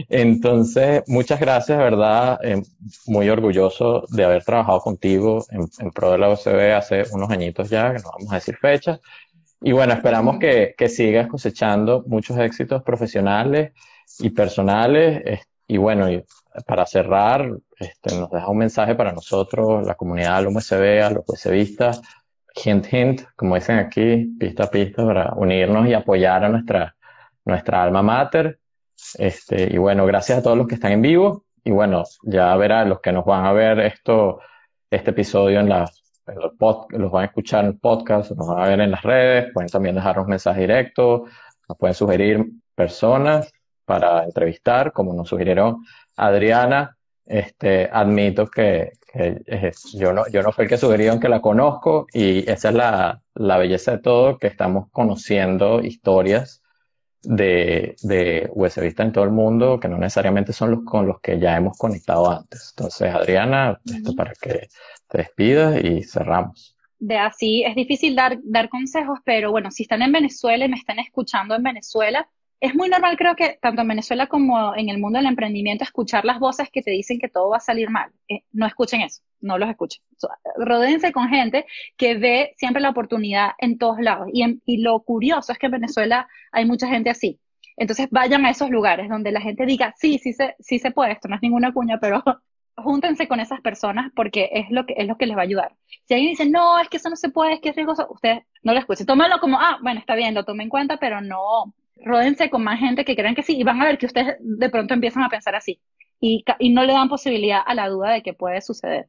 Entonces, 0.09 1.03
muchas 1.09 1.41
gracias, 1.41 1.79
¿verdad? 1.79 2.39
Eh, 2.43 2.63
muy 3.07 3.29
orgulloso 3.29 4.05
de 4.11 4.25
haber 4.25 4.45
trabajado 4.45 4.81
contigo 4.81 5.45
en, 5.51 5.69
en, 5.79 5.91
pro 5.91 6.13
de 6.13 6.19
la 6.19 6.29
OCB 6.29 6.75
hace 6.75 7.05
unos 7.13 7.31
añitos 7.31 7.71
ya, 7.71 7.93
que 7.93 7.99
no 7.99 8.11
vamos 8.17 8.33
a 8.33 8.37
decir 8.37 8.57
fechas. 8.57 9.01
Y 9.61 9.73
bueno, 9.73 9.93
esperamos 9.95 10.39
que, 10.39 10.75
que 10.77 10.89
sigas 10.89 11.29
cosechando 11.29 12.05
muchos 12.07 12.39
éxitos 12.39 12.83
profesionales 12.83 13.73
y 14.19 14.31
personales. 14.31 15.41
Y 15.67 15.79
bueno, 15.79 16.11
y 16.11 16.25
para 16.67 16.87
cerrar, 16.87 17.51
este, 17.79 18.19
nos 18.19 18.31
deja 18.31 18.49
un 18.49 18.59
mensaje 18.59 18.95
para 18.95 19.13
nosotros, 19.13 19.87
la 19.87 19.95
comunidad 19.95 20.39
del 20.39 20.49
USB, 20.49 21.03
a 21.03 21.11
los 21.11 21.25
USBistas, 21.27 22.01
hint, 22.65 22.93
hint, 22.93 23.23
como 23.37 23.55
dicen 23.55 23.79
aquí, 23.79 24.35
pista 24.39 24.65
a 24.65 24.71
pista, 24.71 25.05
para 25.05 25.33
unirnos 25.35 25.87
y 25.89 25.95
apoyar 25.95 26.45
a 26.45 26.49
nuestra, 26.49 26.97
nuestra 27.45 27.83
alma 27.83 28.03
mater. 28.03 28.59
Este, 29.19 29.73
y 29.73 29.79
bueno, 29.79 30.07
gracias 30.07 30.39
a 30.39 30.43
todos 30.43 30.57
los 30.57 30.67
que 30.67 30.77
están 30.77 30.93
en 30.93 31.03
vivo. 31.03 31.45
Y 31.65 31.71
bueno, 31.71 32.05
ya 32.23 32.55
verán 32.57 32.89
los 32.89 33.01
que 33.01 33.13
nos 33.13 33.25
van 33.25 33.45
a 33.45 33.53
ver 33.53 33.81
esto, 33.81 34.41
este 34.91 35.11
episodio 35.11 35.61
en 35.61 35.69
las, 35.69 36.03
los, 36.27 36.53
los 36.91 37.11
van 37.11 37.25
a 37.25 37.27
escuchar 37.27 37.65
en 37.65 37.71
el 37.73 37.79
podcast, 37.79 38.31
nos 38.33 38.47
van 38.47 38.63
a 38.63 38.69
ver 38.69 38.81
en 38.81 38.91
las 38.91 39.03
redes, 39.03 39.53
pueden 39.53 39.69
también 39.69 39.97
dejarnos 39.97 40.29
mensajes 40.29 40.61
directos, 40.61 41.29
nos 41.69 41.77
pueden 41.77 41.95
sugerir 41.95 42.47
personas 42.75 43.53
para 43.85 44.25
entrevistar, 44.25 44.93
como 44.93 45.13
nos 45.13 45.29
sugirieron 45.29 45.85
Adriana. 46.17 46.97
Este, 47.25 47.89
admito 47.93 48.47
que, 48.47 48.93
que 49.13 49.73
yo, 49.95 50.13
no, 50.13 50.29
yo 50.29 50.43
no 50.43 50.53
fui 50.53 50.65
el 50.65 50.69
que 50.69 50.79
sugirieron 50.79 51.19
que 51.19 51.29
la 51.29 51.41
conozco 51.41 52.07
y 52.13 52.49
esa 52.49 52.69
es 52.69 52.75
la, 52.77 53.21
la 53.35 53.59
belleza 53.59 53.93
de 53.93 53.99
todo, 53.99 54.39
que 54.39 54.47
estamos 54.47 54.89
conociendo 54.93 55.81
historias 55.81 56.63
de, 57.27 57.97
de 58.03 58.51
en 58.99 59.13
todo 59.13 59.25
el 59.25 59.31
mundo, 59.31 59.81
que 59.81 59.89
no 59.89 59.99
necesariamente 59.99 60.53
son 60.53 60.71
los 60.71 60.85
con 60.85 61.07
los 61.07 61.21
que 61.21 61.39
ya 61.39 61.57
hemos 61.57 61.77
conectado 61.77 62.31
antes. 62.31 62.73
Entonces, 62.77 63.13
Adriana, 63.13 63.81
esto 63.85 64.15
para 64.15 64.33
que 64.41 64.69
te 65.09 65.19
despidas 65.19 65.83
y 65.83 66.03
cerramos. 66.05 66.77
De 66.99 67.19
así, 67.19 67.63
es 67.65 67.75
difícil 67.75 68.15
dar, 68.15 68.39
dar 68.45 68.69
consejos, 68.69 69.19
pero 69.25 69.51
bueno, 69.51 69.71
si 69.71 69.83
están 69.83 70.03
en 70.03 70.13
Venezuela 70.13 70.65
y 70.65 70.69
me 70.69 70.77
están 70.77 70.99
escuchando 70.99 71.55
en 71.55 71.63
Venezuela, 71.63 72.27
es 72.61 72.75
muy 72.75 72.89
normal, 72.89 73.17
creo 73.19 73.37
que 73.37 73.59
tanto 73.61 73.83
en 73.83 73.89
Venezuela 73.89 74.29
como 74.29 74.75
en 74.75 74.89
el 74.89 74.99
mundo 74.99 75.19
del 75.19 75.27
emprendimiento, 75.27 75.85
escuchar 75.85 76.25
las 76.25 76.39
voces 76.39 76.71
que 76.71 76.83
te 76.83 76.91
dicen 76.91 77.19
que 77.19 77.29
todo 77.29 77.51
va 77.51 77.59
a 77.59 77.61
salir 77.61 77.91
mal. 77.91 78.11
Eh, 78.29 78.45
no 78.53 78.67
escuchen 78.67 79.03
eso, 79.03 79.23
no 79.41 79.59
los 79.59 79.69
escuchen. 79.69 80.03
rodéense 80.57 81.13
con 81.13 81.29
gente 81.29 81.67
que 81.97 82.15
ve 82.17 82.55
siempre 82.57 82.81
la 82.81 82.91
oportunidad 82.91 83.51
en 83.59 83.79
todos 83.79 84.01
lados. 84.01 84.29
Y, 84.33 84.79
lo 84.79 85.01
curioso 85.03 85.53
es 85.53 85.59
que 85.59 85.67
en 85.67 85.73
Venezuela 85.73 86.29
hay 86.53 86.65
mucha 86.65 86.89
gente 86.89 87.11
así. 87.11 87.41
Entonces 87.77 88.09
vayan 88.11 88.47
a 88.47 88.51
esos 88.51 88.71
lugares 88.71 89.09
donde 89.09 89.33
la 89.33 89.41
gente 89.41 89.67
diga, 89.67 89.95
sí, 89.99 90.19
sí 90.19 90.33
se, 90.33 90.57
sí 90.59 90.79
se 90.79 90.91
puede, 90.93 91.13
esto 91.13 91.29
no 91.29 91.37
es 91.37 91.43
ninguna 91.43 91.73
cuña, 91.73 91.99
pero 92.01 92.23
júntense 92.77 93.29
con 93.29 93.41
esas 93.41 93.61
personas 93.61 94.11
porque 94.15 94.49
es 94.53 94.71
lo 94.71 94.87
que 94.87 94.95
es 94.97 95.07
lo 95.07 95.19
que 95.19 95.27
les 95.27 95.37
va 95.37 95.41
a 95.43 95.45
ayudar. 95.45 95.77
Si 96.07 96.15
alguien 96.15 96.31
dice, 96.33 96.49
no, 96.49 96.79
es 96.79 96.89
que 96.89 96.97
eso 96.97 97.11
no 97.11 97.17
se 97.17 97.29
puede, 97.29 97.55
es 97.55 97.61
que 97.61 97.71
es 97.71 97.77
riesgoso, 97.77 98.07
ustedes 98.11 98.45
no 98.63 98.73
lo 98.73 98.79
escuchen. 98.79 99.07
Tómenlo 99.07 99.41
como, 99.41 99.59
ah, 99.61 99.79
bueno, 99.83 100.01
está 100.01 100.15
bien, 100.15 100.35
lo 100.35 100.45
tomen 100.45 100.65
en 100.65 100.71
cuenta, 100.71 100.97
pero 100.97 101.21
no, 101.21 101.75
ródense 101.97 102.51
con 102.51 102.63
más 102.63 102.79
gente 102.79 103.05
que 103.05 103.17
crean 103.17 103.35
que 103.35 103.43
sí 103.43 103.57
y 103.59 103.65
van 103.65 103.81
a 103.81 103.87
ver 103.87 103.99
que 103.99 104.07
ustedes 104.07 104.37
de 104.41 104.71
pronto 104.71 104.95
empiezan 104.95 105.23
a 105.23 105.29
pensar 105.29 105.55
así 105.55 105.81
y, 106.21 106.45
y 106.59 106.71
no 106.71 106.85
le 106.85 106.93
dan 106.93 107.09
posibilidad 107.09 107.61
a 107.65 107.75
la 107.75 107.89
duda 107.89 108.13
de 108.13 108.23
que 108.23 108.35
puede 108.35 108.61
suceder. 108.61 109.09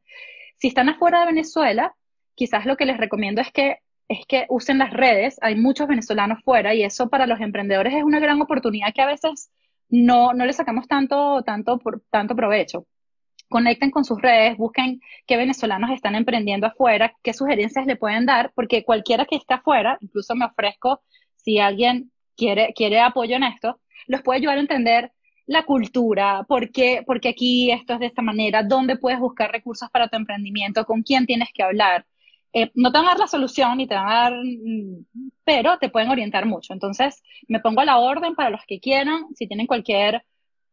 Si 0.57 0.67
están 0.67 0.89
afuera 0.89 1.21
de 1.21 1.27
Venezuela, 1.27 1.95
quizás 2.35 2.65
lo 2.65 2.77
que 2.77 2.85
les 2.85 2.97
recomiendo 2.97 3.41
es 3.41 3.51
que 3.51 3.77
es 4.07 4.25
que 4.25 4.45
usen 4.49 4.77
las 4.77 4.91
redes, 4.91 5.37
hay 5.41 5.55
muchos 5.55 5.87
venezolanos 5.87 6.41
fuera 6.43 6.73
y 6.73 6.83
eso 6.83 7.09
para 7.09 7.27
los 7.27 7.41
emprendedores 7.41 7.93
es 7.93 8.03
una 8.03 8.19
gran 8.19 8.41
oportunidad 8.41 8.93
que 8.93 9.01
a 9.01 9.05
veces 9.07 9.51
no, 9.89 10.33
no 10.33 10.45
le 10.45 10.53
sacamos 10.53 10.87
tanto, 10.87 11.43
tanto, 11.43 11.77
por, 11.79 12.01
tanto 12.09 12.35
provecho. 12.35 12.85
Conecten 13.49 13.91
con 13.91 14.03
sus 14.03 14.21
redes, 14.21 14.57
busquen 14.57 15.01
qué 15.25 15.37
venezolanos 15.37 15.91
están 15.91 16.15
emprendiendo 16.15 16.67
afuera, 16.67 17.13
qué 17.23 17.33
sugerencias 17.33 17.85
le 17.85 17.95
pueden 17.95 18.25
dar, 18.25 18.51
porque 18.55 18.83
cualquiera 18.83 19.25
que 19.25 19.37
esté 19.37 19.53
afuera, 19.53 19.97
incluso 20.01 20.35
me 20.35 20.45
ofrezco, 20.45 21.01
si 21.35 21.59
alguien 21.59 22.11
quiere, 22.37 22.73
quiere 22.73 23.01
apoyo 23.01 23.35
en 23.35 23.43
esto, 23.43 23.79
los 24.07 24.21
puede 24.21 24.39
ayudar 24.39 24.57
a 24.57 24.61
entender 24.61 25.11
la 25.47 25.63
cultura, 25.63 26.45
por 26.47 26.71
qué, 26.71 27.03
porque 27.05 27.29
aquí 27.29 27.71
esto 27.71 27.93
es 27.93 27.99
de 27.99 28.05
esta 28.07 28.21
manera, 28.21 28.63
dónde 28.63 28.97
puedes 28.97 29.19
buscar 29.19 29.51
recursos 29.51 29.89
para 29.89 30.09
tu 30.09 30.17
emprendimiento, 30.17 30.85
con 30.85 31.03
quién 31.03 31.25
tienes 31.25 31.49
que 31.53 31.63
hablar. 31.63 32.05
Eh, 32.53 32.71
no 32.75 32.91
te 32.91 32.97
van 32.97 33.07
a 33.07 33.09
dar 33.11 33.19
la 33.19 33.27
solución 33.27 33.77
ni 33.77 33.87
te 33.87 33.95
van 33.95 34.09
a 34.09 34.15
dar, 34.15 34.33
mm, 34.33 35.05
pero 35.43 35.77
te 35.79 35.89
pueden 35.89 36.09
orientar 36.09 36.45
mucho. 36.45 36.73
Entonces, 36.73 37.23
me 37.47 37.59
pongo 37.59 37.81
a 37.81 37.85
la 37.85 37.97
orden 37.97 38.35
para 38.35 38.49
los 38.49 38.61
que 38.67 38.79
quieran, 38.79 39.27
si 39.35 39.47
tienen 39.47 39.67
cualquier 39.67 40.23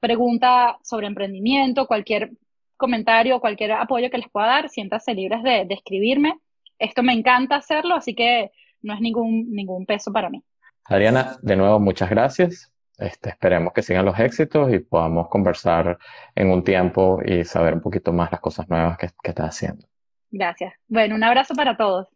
pregunta 0.00 0.78
sobre 0.82 1.06
emprendimiento, 1.06 1.86
cualquier 1.86 2.32
comentario, 2.76 3.40
cualquier 3.40 3.72
apoyo 3.72 4.10
que 4.10 4.18
les 4.18 4.30
pueda 4.30 4.46
dar, 4.48 4.68
siéntanse 4.68 5.14
libres 5.14 5.42
de, 5.42 5.64
de 5.66 5.74
escribirme. 5.74 6.38
Esto 6.78 7.02
me 7.02 7.12
encanta 7.12 7.56
hacerlo, 7.56 7.94
así 7.94 8.14
que 8.14 8.50
no 8.82 8.94
es 8.94 9.00
ningún, 9.00 9.50
ningún 9.52 9.86
peso 9.86 10.12
para 10.12 10.30
mí. 10.30 10.42
Adriana, 10.84 11.36
de 11.42 11.56
nuevo, 11.56 11.80
muchas 11.80 12.10
gracias. 12.10 12.72
Este, 12.98 13.30
esperemos 13.30 13.72
que 13.72 13.82
sigan 13.82 14.04
los 14.04 14.18
éxitos 14.18 14.72
y 14.72 14.78
podamos 14.78 15.28
conversar 15.28 15.98
en 16.34 16.50
un 16.50 16.62
tiempo 16.62 17.20
y 17.24 17.44
saber 17.44 17.74
un 17.74 17.80
poquito 17.80 18.12
más 18.12 18.30
las 18.30 18.40
cosas 18.40 18.68
nuevas 18.68 18.96
que, 18.98 19.08
que 19.22 19.30
estás 19.30 19.48
haciendo. 19.48 19.86
Gracias. 20.30 20.74
Bueno, 20.88 21.14
un 21.14 21.24
abrazo 21.24 21.54
para 21.54 21.76
todos. 21.76 22.13